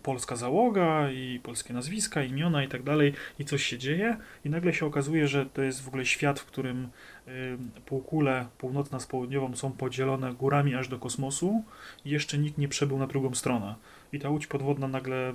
polska 0.03 0.37
załoga 0.37 1.11
i 1.11 1.41
polskie 1.43 1.75
nazwiska, 1.75 2.23
imiona 2.23 2.65
i 2.65 2.69
tak 2.69 2.83
dalej 2.83 3.13
i 3.39 3.45
coś 3.45 3.65
się 3.65 3.79
dzieje 3.79 4.17
i 4.45 4.51
nagle 4.51 4.75
się 4.75 4.87
okazuje, 4.87 5.29
że 5.29 5.47
to 5.47 5.63
jest 5.63 5.83
w 5.83 5.89
ogóle 5.89 6.07
świat, 6.07 6.41
w 6.41 6.45
którym 6.45 6.89
y, 7.29 7.59
półkule 7.87 8.47
północna 8.59 9.01
z 9.01 9.07
południową 9.07 9.57
są 9.57 9.73
podzielone 9.73 10.35
górami 10.35 10.75
aż 10.75 10.89
do 10.89 10.99
kosmosu 10.99 11.65
i 12.05 12.11
jeszcze 12.11 12.39
nikt 12.39 12.59
nie 12.59 12.69
przebył 12.69 12.99
na 12.99 13.07
drugą 13.07 13.35
stronę. 13.35 13.75
I 14.13 14.19
ta 14.19 14.29
łódź 14.29 14.47
podwodna 14.47 14.89
nagle 14.89 15.31
y, 15.31 15.35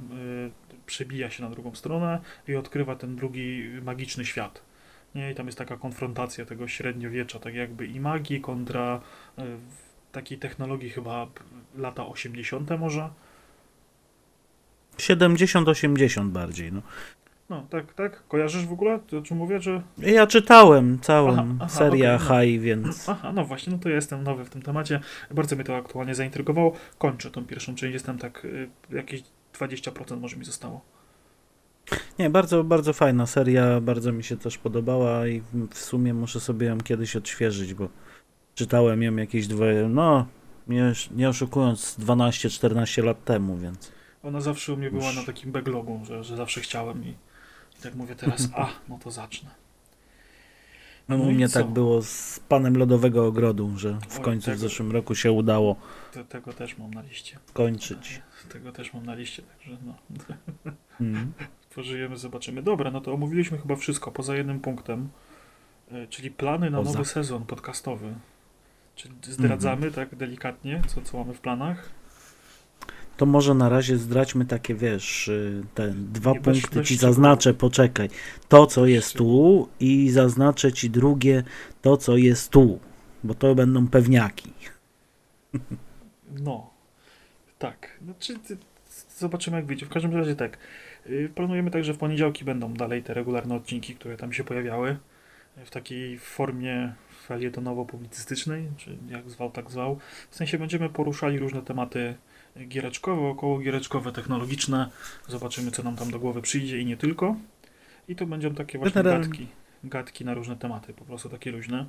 przebija 0.86 1.30
się 1.30 1.44
na 1.44 1.50
drugą 1.50 1.76
stronę 1.76 2.20
i 2.48 2.56
odkrywa 2.56 2.96
ten 2.96 3.16
drugi 3.16 3.64
magiczny 3.84 4.26
świat. 4.26 4.62
Nie? 5.16 5.32
I 5.32 5.36
tam 5.36 5.46
jest 5.46 5.58
taka 5.58 5.78
konfrontacja 5.78 6.46
tego 6.46 6.68
średniowiecza, 6.68 7.40
tak 7.40 7.56
jakby 7.56 7.88
i 7.88 8.00
magii 8.00 8.42
kontra 8.42 9.02
y, 9.40 9.42
takiej 10.12 10.38
technologii 10.38 10.90
chyba 10.90 11.28
lata 11.78 12.08
80. 12.08 12.70
może. 12.80 13.10
70-80 15.00 16.30
bardziej. 16.30 16.72
No. 16.74 16.82
No, 17.50 17.66
tak, 17.70 17.94
tak. 17.94 18.28
Kojarzysz 18.28 18.66
w 18.66 18.72
ogóle? 18.74 19.00
To, 19.08 19.18
o 19.18 19.22
czym 19.22 19.38
mówię, 19.38 19.62
że... 19.62 19.82
Ja 19.98 20.28
czytałem 20.28 21.00
całą 21.02 21.32
Aha, 21.34 21.46
aha, 21.60 21.70
serię 21.70 22.16
okej, 22.16 22.28
no. 22.30 22.42
High, 22.42 22.62
więc 22.62 23.10
Aha, 23.10 23.32
no 23.34 23.46
właśnie, 23.46 23.74
no 23.74 23.80
to 23.80 23.90
ja 23.90 23.96
jestem 23.96 24.24
nowy 24.24 24.46
w 24.46 24.50
tym 24.50 24.62
temacie. 24.62 25.00
Bardzo 25.32 25.56
mnie 25.56 25.66
to 25.66 25.76
aktualnie 25.76 26.16
zaintrygowało. 26.16 26.74
Kończę 26.98 27.32
tą 27.32 27.46
pierwszą 27.46 27.76
część, 27.76 27.94
jestem 27.94 28.18
tak, 28.18 28.46
y, 28.46 28.70
jakieś 28.92 29.24
20% 29.60 30.20
może 30.20 30.38
mi 30.38 30.46
zostało. 30.46 30.82
nie, 32.20 32.30
bardzo, 32.30 32.64
bardzo 32.64 32.94
fajna 32.94 33.26
seria, 33.26 33.82
bardzo 33.82 34.12
mi 34.12 34.24
się 34.24 34.38
też 34.38 34.58
podobała 34.58 35.28
i 35.28 35.42
w- 35.54 35.78
sumie 35.78 36.14
muszę 36.14 36.40
sobie 36.40 36.68
ją 36.68 36.78
kiedyś 36.78 37.16
odświeżyć, 37.16 37.74
bo 37.74 37.88
czytałem 38.56 39.04
ją 39.04 39.16
jakieś 39.16 39.48
dwie, 39.48 39.88
no 39.90 40.26
nie, 40.68 40.94
nie 41.16 41.30
oszukując 41.30 41.96
12-14 42.00 43.04
lat 43.04 43.24
temu, 43.26 43.58
więc 43.58 43.92
Ona 44.24 44.42
zawsze 44.42 44.74
u 44.74 44.78
mnie 44.78 44.92
była 44.92 45.14
na 45.14 45.24
takim 45.24 45.52
backlogu, 45.52 46.00
że, 46.06 46.24
że 46.24 46.36
zawsze 46.38 46.62
chciałem 46.62 47.04
i, 47.06 47.10
i 47.80 47.82
tak 47.84 47.96
mówię 47.96 48.16
teraz, 48.16 48.50
a, 48.56 48.68
no 48.90 49.00
to 49.04 49.12
zacznę. 49.12 49.50
no, 51.10 51.18
No 51.18 51.24
u 51.24 51.32
mnie 51.32 51.50
tak 51.50 51.68
było 51.68 52.02
z 52.02 52.40
Panem 52.50 52.78
Lodowego 52.78 53.28
Ogrodu, 53.28 53.78
że 53.78 54.00
w 54.10 54.20
końcu 54.20 54.44
w 54.44 54.46
tego- 54.46 54.58
zeszłym 54.58 54.92
roku 54.92 55.16
się 55.16 55.32
udało 55.32 55.76
Te, 56.14 56.24
tego 56.26 56.54
też 56.54 56.78
mam 56.78 56.94
na 56.94 57.02
liście. 57.02 57.38
kończyć. 57.54 58.22
Tego 58.50 58.72
też 58.72 58.94
mam 58.94 59.06
na 59.06 59.16
liście, 59.16 59.44
także 59.44 59.78
no. 59.86 59.94
Mm. 61.02 61.34
Pożyjemy, 61.76 62.18
zobaczymy. 62.18 62.64
Dobra, 62.64 62.92
no 62.92 63.02
to 63.02 63.14
omówiliśmy 63.14 63.58
chyba 63.58 63.76
wszystko, 63.76 64.12
poza 64.12 64.36
jednym 64.36 64.60
punktem, 64.60 65.10
y, 65.92 66.08
czyli 66.10 66.32
plany 66.32 66.70
na 66.70 66.78
Poza. 66.78 66.92
nowy 66.92 67.06
sezon 67.06 67.46
podcastowy. 67.46 68.14
Czy 68.96 69.10
zdradzamy 69.22 69.88
Mhm. 69.88 69.94
tak 69.94 70.16
delikatnie, 70.18 70.82
co, 70.88 71.02
co 71.02 71.18
mamy 71.18 71.34
w 71.34 71.40
planach? 71.42 71.90
To 73.20 73.26
może 73.26 73.54
na 73.54 73.70
razie 73.70 73.98
zdradźmy 73.98 74.46
takie, 74.46 74.76
wiesz, 74.76 75.28
y, 75.28 75.64
te 75.76 75.90
dwa 75.90 76.32
Nie, 76.32 76.42
punkty 76.42 76.84
ci 76.84 76.98
zaznaczę, 76.98 77.54
poczekaj. 77.54 78.10
To, 78.50 78.68
co 78.68 78.86
jest 78.86 79.14
tu 79.14 79.68
i 79.80 80.10
zaznaczę 80.10 80.74
ci 80.74 80.90
drugie, 80.90 81.44
to, 81.82 81.98
co 81.98 82.18
jest 82.18 82.52
tu, 82.52 82.80
bo 83.24 83.34
to 83.34 83.56
będą 83.56 83.88
pewniaki. 83.88 84.54
No, 86.44 86.70
tak. 87.58 88.00
Znaczy, 88.04 88.34
zobaczymy 89.18 89.58
jak 89.58 89.66
wyjdzie. 89.66 89.86
W 89.86 89.90
każdym 89.90 90.16
razie 90.16 90.36
tak. 90.36 90.58
Y, 91.08 91.32
Planujemy 91.36 91.72
tak, 91.72 91.84
że 91.84 91.94
w 91.94 91.98
poniedziałki 91.98 92.46
będą 92.46 92.74
dalej 92.74 93.04
te 93.04 93.14
regularne 93.14 93.56
odcinki, 93.56 93.96
które 93.96 94.18
tam 94.18 94.34
się 94.34 94.44
pojawiały. 94.44 94.98
W 95.66 95.70
takiej 95.70 96.20
formie 96.20 96.94
felietonowo-publicystycznej, 97.28 98.64
czy 98.78 98.98
jak 99.10 99.30
zwał, 99.30 99.52
tak 99.52 99.72
zwał. 99.72 100.00
W 100.30 100.36
sensie 100.36 100.58
będziemy 100.58 100.90
poruszali 100.90 101.40
różne 101.40 101.62
tematy 101.62 102.16
giereczkowe, 102.68 103.28
około 103.28 103.60
giereczkowe, 103.60 104.12
technologiczne. 104.12 104.90
Zobaczymy, 105.28 105.72
co 105.72 105.84
nam 105.84 105.96
tam 105.96 106.12
do 106.12 106.20
głowy 106.20 106.42
przyjdzie 106.42 106.80
i 106.80 106.86
nie 106.86 106.98
tylko. 106.98 107.36
I 108.08 108.16
to 108.16 108.26
będą 108.26 108.54
takie 108.56 108.78
właśnie 108.78 109.04
gadki. 109.04 109.48
Gadki 109.84 110.26
na 110.26 110.34
różne 110.34 110.56
tematy, 110.56 110.94
po 110.94 111.06
prostu 111.06 111.30
takie 111.30 111.52
luźne. 111.52 111.86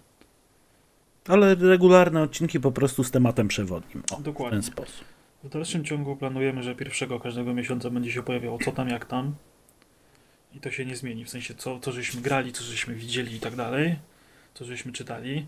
Ale 1.28 1.54
regularne 1.54 2.22
odcinki 2.22 2.60
po 2.60 2.72
prostu 2.72 3.04
z 3.04 3.10
tematem 3.10 3.48
przewodnim. 3.48 4.02
O, 4.12 4.16
w 4.16 4.22
Dokładnie. 4.22 4.56
ten 4.56 4.62
sposób. 4.62 5.04
W 5.44 5.48
dalszym 5.48 5.84
ciągu 5.84 6.16
planujemy, 6.16 6.62
że 6.62 6.74
pierwszego 6.74 7.20
każdego 7.20 7.54
miesiąca 7.54 7.90
będzie 7.90 8.12
się 8.12 8.22
pojawiało 8.22 8.58
co 8.64 8.72
tam, 8.72 8.88
jak 8.88 9.04
tam. 9.04 9.34
I 10.54 10.60
to 10.60 10.70
się 10.70 10.84
nie 10.84 10.96
zmieni, 10.96 11.24
w 11.24 11.30
sensie 11.30 11.54
co, 11.54 11.80
co 11.80 11.92
żeśmy 11.92 12.20
grali, 12.20 12.52
co 12.52 12.64
żeśmy 12.64 12.94
widzieli 12.94 13.36
i 13.36 13.40
tak 13.40 13.56
dalej, 13.56 13.96
co 14.54 14.64
żeśmy 14.64 14.92
czytali. 14.92 15.46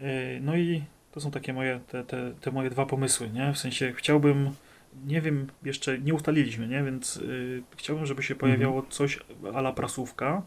Yy, 0.00 0.06
No 0.40 0.56
i 0.56 0.82
to 1.12 1.20
są 1.20 1.30
takie 1.30 1.52
moje, 1.52 1.80
te, 1.88 2.04
te, 2.04 2.34
te 2.40 2.50
moje 2.50 2.70
dwa 2.70 2.86
pomysły, 2.86 3.30
nie? 3.30 3.52
W 3.52 3.58
sensie 3.58 3.92
chciałbym, 3.96 4.50
nie 5.06 5.20
wiem, 5.20 5.46
jeszcze 5.62 5.98
nie 5.98 6.14
ustaliliśmy, 6.14 6.68
nie? 6.68 6.82
Więc 6.82 7.16
yy, 7.16 7.62
chciałbym, 7.76 8.06
żeby 8.06 8.22
się 8.22 8.34
pojawiało 8.34 8.82
coś 8.90 9.18
ala 9.54 9.72
prasówka 9.72 10.42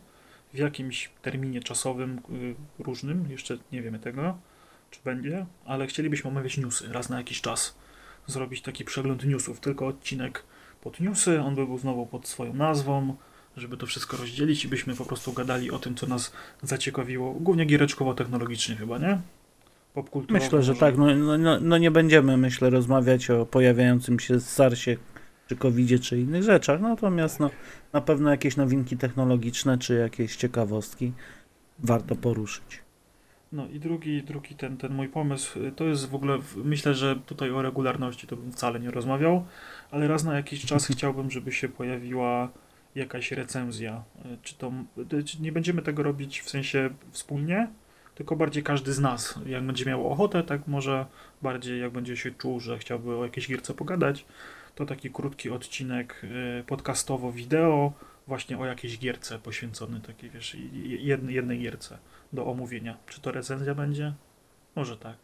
w 0.54 0.58
jakimś 0.58 1.10
terminie 1.22 1.60
czasowym 1.60 2.22
yy, 2.30 2.56
różnym, 2.86 3.32
jeszcze 3.32 3.58
nie 3.72 3.82
wiemy 3.82 4.00
tego, 4.00 4.38
czy 4.92 5.00
będzie, 5.06 5.46
ale 5.66 5.88
chcielibyśmy 5.88 6.30
omawiać 6.30 6.58
newsy 6.58 6.88
raz 6.92 7.10
na 7.10 7.18
jakiś 7.18 7.42
czas 7.42 7.78
zrobić 8.28 8.62
taki 8.62 8.86
przegląd 8.86 9.26
newsów, 9.26 9.60
tylko 9.60 9.88
odcinek 9.88 10.44
pod 10.82 11.00
newsy, 11.00 11.42
on 11.42 11.56
by 11.56 11.66
był 11.66 11.78
znowu 11.78 12.06
pod 12.06 12.28
swoją 12.28 12.54
nazwą, 12.54 13.16
żeby 13.58 13.78
to 13.78 13.86
wszystko 13.86 14.18
rozdzielić 14.18 14.66
i 14.66 14.68
byśmy 14.68 14.96
po 14.96 15.06
prostu 15.06 15.34
gadali 15.34 15.72
o 15.72 15.80
tym, 15.80 15.96
co 15.96 16.08
nas 16.08 16.34
zaciekawiło, 16.64 17.34
głównie 17.34 17.66
giereczkowo-technologicznie 17.66 18.76
chyba, 18.76 18.98
nie? 18.98 19.20
Popkulturowo. 19.94 20.46
Myślę, 20.46 20.64
że 20.64 20.72
może. 20.72 20.80
tak. 20.80 20.98
No, 20.98 21.16
no, 21.16 21.38
no, 21.38 21.60
no 21.62 21.78
nie 21.78 21.92
będziemy, 21.92 22.38
myślę, 22.38 22.70
rozmawiać 22.70 23.30
o 23.30 23.46
pojawiającym 23.46 24.20
się 24.20 24.40
SARSie, 24.40 24.98
czy 25.48 25.56
covidzie, 25.56 26.00
czy 26.00 26.20
innych 26.20 26.44
rzeczach. 26.44 26.82
Natomiast 26.82 27.40
no, 27.40 27.50
na 27.94 28.02
pewno 28.02 28.30
jakieś 28.30 28.58
nowinki 28.58 28.98
technologiczne, 28.98 29.78
czy 29.78 29.94
jakieś 29.96 30.36
ciekawostki 30.36 31.14
warto 31.80 32.16
poruszyć. 32.16 32.86
No 33.52 33.68
i 33.68 33.80
drugi, 33.80 34.24
drugi 34.24 34.56
ten, 34.56 34.78
ten 34.78 34.94
mój 34.94 35.08
pomysł, 35.08 35.60
y, 35.60 35.72
to 35.72 35.84
jest 35.84 36.10
w 36.10 36.16
ogóle, 36.16 36.38
myślę, 36.56 36.94
że 36.94 37.16
tutaj 37.16 37.52
o 37.52 37.62
regularności 37.62 38.28
to 38.28 38.36
bym 38.36 38.52
wcale 38.52 38.80
nie 38.80 38.92
rozmawiał, 38.92 39.46
ale 39.92 40.08
raz 40.08 40.24
na 40.24 40.36
jakiś 40.36 40.66
czas 40.66 40.88
chciałbym, 40.94 41.32
żeby 41.32 41.52
się 41.52 41.70
pojawiła 41.70 42.50
jakaś 42.96 43.32
recenzja. 43.32 44.04
Y, 44.26 44.38
Czy 44.44 44.56
to, 44.56 44.72
y, 45.14 45.24
czy 45.24 45.42
nie 45.42 45.52
będziemy 45.52 45.82
tego 45.82 46.04
robić 46.04 46.42
w 46.42 46.50
sensie 46.50 46.90
wspólnie, 47.12 47.68
tylko 48.16 48.36
bardziej 48.36 48.64
każdy 48.64 48.94
z 48.94 49.00
nas, 49.00 49.40
jak 49.46 49.64
będzie 49.64 49.86
miał 49.86 50.12
ochotę, 50.12 50.44
tak 50.44 50.68
może 50.68 51.06
bardziej 51.42 51.82
jak 51.82 51.92
będzie 51.92 52.18
się 52.18 52.32
czuł, 52.32 52.60
że 52.60 52.78
chciałby 52.80 53.16
o 53.18 53.24
jakiejś 53.24 53.48
gierce 53.48 53.74
pogadać, 53.74 54.26
to 54.76 54.86
taki 54.86 55.10
krótki 55.10 55.50
odcinek 55.50 56.22
y, 56.24 56.64
podcastowo-wideo 56.68 57.92
właśnie 58.28 58.58
o 58.58 58.66
jakiejś 58.66 59.00
gierce 59.00 59.40
poświęcony, 59.40 60.00
takiej 60.02 60.30
wiesz, 60.30 60.58
jednej, 61.00 61.36
jednej 61.36 61.60
gierce 61.60 61.98
do 62.34 62.46
omówienia. 62.48 62.98
Czy 63.08 63.22
to 63.22 63.32
recenzja 63.32 63.76
będzie? 63.76 64.14
Może 64.76 64.98
tak. 64.98 65.16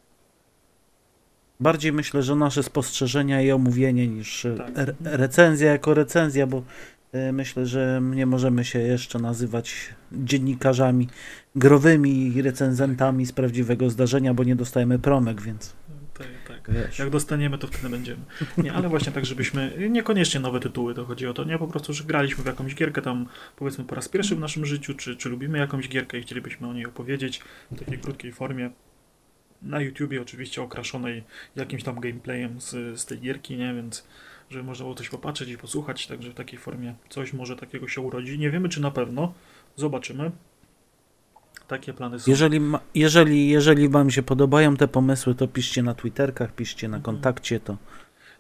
Bardziej 1.60 1.92
myślę, 1.94 2.24
że 2.24 2.36
nasze 2.36 2.64
spostrzeżenia 2.64 3.42
i 3.42 3.52
omówienie 3.52 4.08
niż 4.08 4.46
e, 4.46 4.56
Tak. 4.56 4.72
re- 4.78 4.94
recenzja 5.04 5.72
jako 5.72 5.94
recenzja, 5.94 6.48
bo 6.48 6.58
e, 6.58 6.62
myślę, 7.34 7.66
że 7.66 8.02
nie 8.04 8.26
możemy 8.26 8.66
się 8.66 8.80
jeszcze 8.80 9.20
nazywać 9.20 9.90
dziennikarzami 10.12 11.08
growymi 11.56 12.28
i 12.36 12.42
recenzentami 12.42 13.26
z 13.26 13.32
prawdziwego 13.32 13.90
zdarzenia, 13.90 14.34
bo 14.34 14.44
nie 14.44 14.56
dostajemy 14.56 15.00
promek, 15.00 15.42
więc 15.42 15.74
Tak, 16.18 16.28
tak. 16.48 16.72
wiesz. 16.76 17.00
Jak 17.00 17.10
dostaniemy, 17.10 17.58
to 17.58 17.68
wtedy 17.68 17.90
będziemy. 17.90 18.22
Nie, 18.58 18.74
ale 18.74 18.90
właśnie 18.90 19.12
tak, 19.12 19.26
żebyśmy. 19.26 19.74
Niekoniecznie 19.90 20.40
nowe 20.40 20.60
tytuły, 20.60 20.94
to 20.94 21.06
chodzi 21.06 21.28
o 21.28 21.34
to, 21.34 21.44
nie? 21.44 21.58
Po 21.58 21.68
prostu, 21.68 21.94
że 21.94 22.04
graliśmy 22.04 22.44
w 22.44 22.48
jakąś 22.48 22.76
gierkę 22.76 23.02
tam, 23.02 23.26
powiedzmy, 23.56 23.84
po 23.84 23.96
raz 23.96 24.10
pierwszy 24.10 24.36
w 24.36 24.40
naszym 24.40 24.66
życiu, 24.66 24.94
czy, 24.94 25.16
czy 25.16 25.30
lubimy 25.30 25.58
jakąś 25.58 25.90
gierkę 25.90 26.20
i 26.20 26.22
chcielibyśmy 26.22 26.68
o 26.68 26.74
niej 26.74 26.86
opowiedzieć 26.86 27.42
w 27.72 27.80
takiej 27.80 28.00
krótkiej 28.00 28.32
formie. 28.32 28.70
na 29.62 29.82
YouTubie 29.82 30.22
oczywiście 30.22 30.62
okraszonej 30.62 31.24
jakimś 31.56 31.84
tam 31.84 32.00
gameplayem 32.00 32.62
z, 32.62 33.00
z 33.00 33.06
tej 33.06 33.20
gierki, 33.20 33.58
nie? 33.58 33.74
Więc 33.74 34.04
żeby 34.52 34.64
można 34.64 34.84
było 34.84 34.96
coś 34.96 35.10
popatrzeć 35.10 35.50
i 35.50 35.58
posłuchać, 35.58 36.08
także 36.08 36.32
w 36.32 36.34
takiej 36.34 36.60
formie 36.60 36.96
coś 37.10 37.34
może 37.34 37.56
takiego 37.56 37.88
się 37.88 38.02
urodzi. 38.02 38.40
Nie 38.40 38.50
wiemy, 38.52 38.70
czy 38.70 38.82
na 38.82 38.92
pewno. 38.92 39.34
Zobaczymy. 39.76 40.32
Takie 41.68 41.94
plany 41.94 42.20
są. 42.20 42.32
Jeżeli, 42.32 42.60
ma, 42.60 42.80
jeżeli, 42.96 43.50
jeżeli 43.50 43.90
wam 43.90 44.12
się 44.12 44.24
podobają 44.24 44.78
te 44.78 44.88
pomysły, 44.88 45.36
to 45.36 45.48
piszcie 45.48 45.84
na 45.84 45.94
Twitterkach, 45.94 46.56
piszcie 46.56 46.88
na 46.88 46.98
Mhm. 46.98 47.16
kontakcie, 47.16 47.60
to 47.60 47.78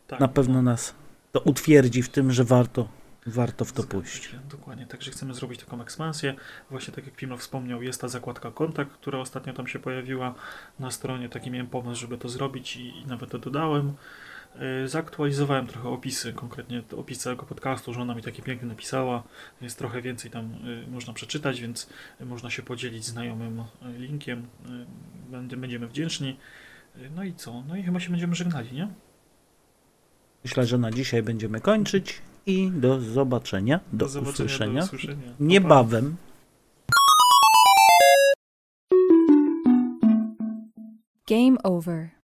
tak, 0.07 0.19
na 0.19 0.27
pewno 0.27 0.61
nas 0.61 0.95
to 1.31 1.39
utwierdzi 1.39 2.01
w 2.03 2.09
tym, 2.09 2.31
że 2.31 2.43
warto, 2.43 2.87
warto 3.27 3.65
w 3.65 3.71
to 3.73 3.81
Zgadza 3.81 3.97
pójść. 3.97 4.23
się, 4.23 4.39
Dokładnie, 4.49 4.85
także 4.85 5.11
chcemy 5.11 5.33
zrobić 5.33 5.59
taką 5.59 5.81
ekspansję. 5.81 6.35
Właśnie 6.69 6.93
tak 6.93 7.05
jak 7.05 7.15
Pimno 7.15 7.37
wspomniał, 7.37 7.81
jest 7.83 8.01
ta 8.01 8.07
zakładka 8.07 8.51
kontakt, 8.51 8.91
która 8.93 9.19
ostatnio 9.19 9.53
tam 9.53 9.67
się 9.67 9.79
pojawiła 9.79 10.35
na 10.79 10.91
stronie. 10.91 11.29
Taki 11.29 11.51
miałem 11.51 11.67
pomysł, 11.67 12.01
żeby 12.01 12.17
to 12.17 12.29
zrobić 12.29 12.75
i, 12.77 12.99
i 13.01 13.05
nawet 13.07 13.29
to 13.29 13.39
dodałem. 13.39 13.93
Yy, 14.59 14.87
Zaktualizowałem 14.87 15.67
trochę 15.67 15.89
opisy, 15.89 16.33
konkretnie 16.33 16.81
te 16.81 16.95
opis 16.97 17.19
całego 17.19 17.45
podcastu, 17.45 17.93
że 17.93 18.01
ona 18.01 18.15
mi 18.15 18.21
taki 18.21 18.41
piękny 18.41 18.67
napisała. 18.67 19.23
Jest 19.61 19.77
trochę 19.77 20.01
więcej 20.01 20.31
tam 20.31 20.53
yy, 20.63 20.91
można 20.91 21.13
przeczytać, 21.13 21.61
więc 21.61 21.89
można 22.19 22.49
się 22.49 22.63
podzielić 22.63 23.05
znajomym 23.05 23.63
yy, 23.81 23.97
linkiem. 23.97 24.47
Będziemy 25.57 25.87
wdzięczni. 25.87 26.37
No 27.15 27.23
i 27.23 27.33
co? 27.33 27.63
No 27.67 27.75
i 27.75 27.83
chyba 27.83 27.99
się 27.99 28.09
będziemy 28.09 28.35
żegnali, 28.35 28.73
nie? 28.73 28.87
Myślę, 30.43 30.65
że 30.65 30.77
na 30.77 30.91
dzisiaj 30.91 31.23
będziemy 31.23 31.61
kończyć 31.61 32.21
i 32.45 32.71
do 32.71 33.01
zobaczenia, 33.01 33.79
do, 33.93 34.07
zobaczenia, 34.07 34.33
usłyszenia 34.33 34.79
Do 34.79 34.85
usłyszenia. 34.85 35.33
Niebawem. 35.39 36.15
Game 41.27 41.57
over. 41.63 42.20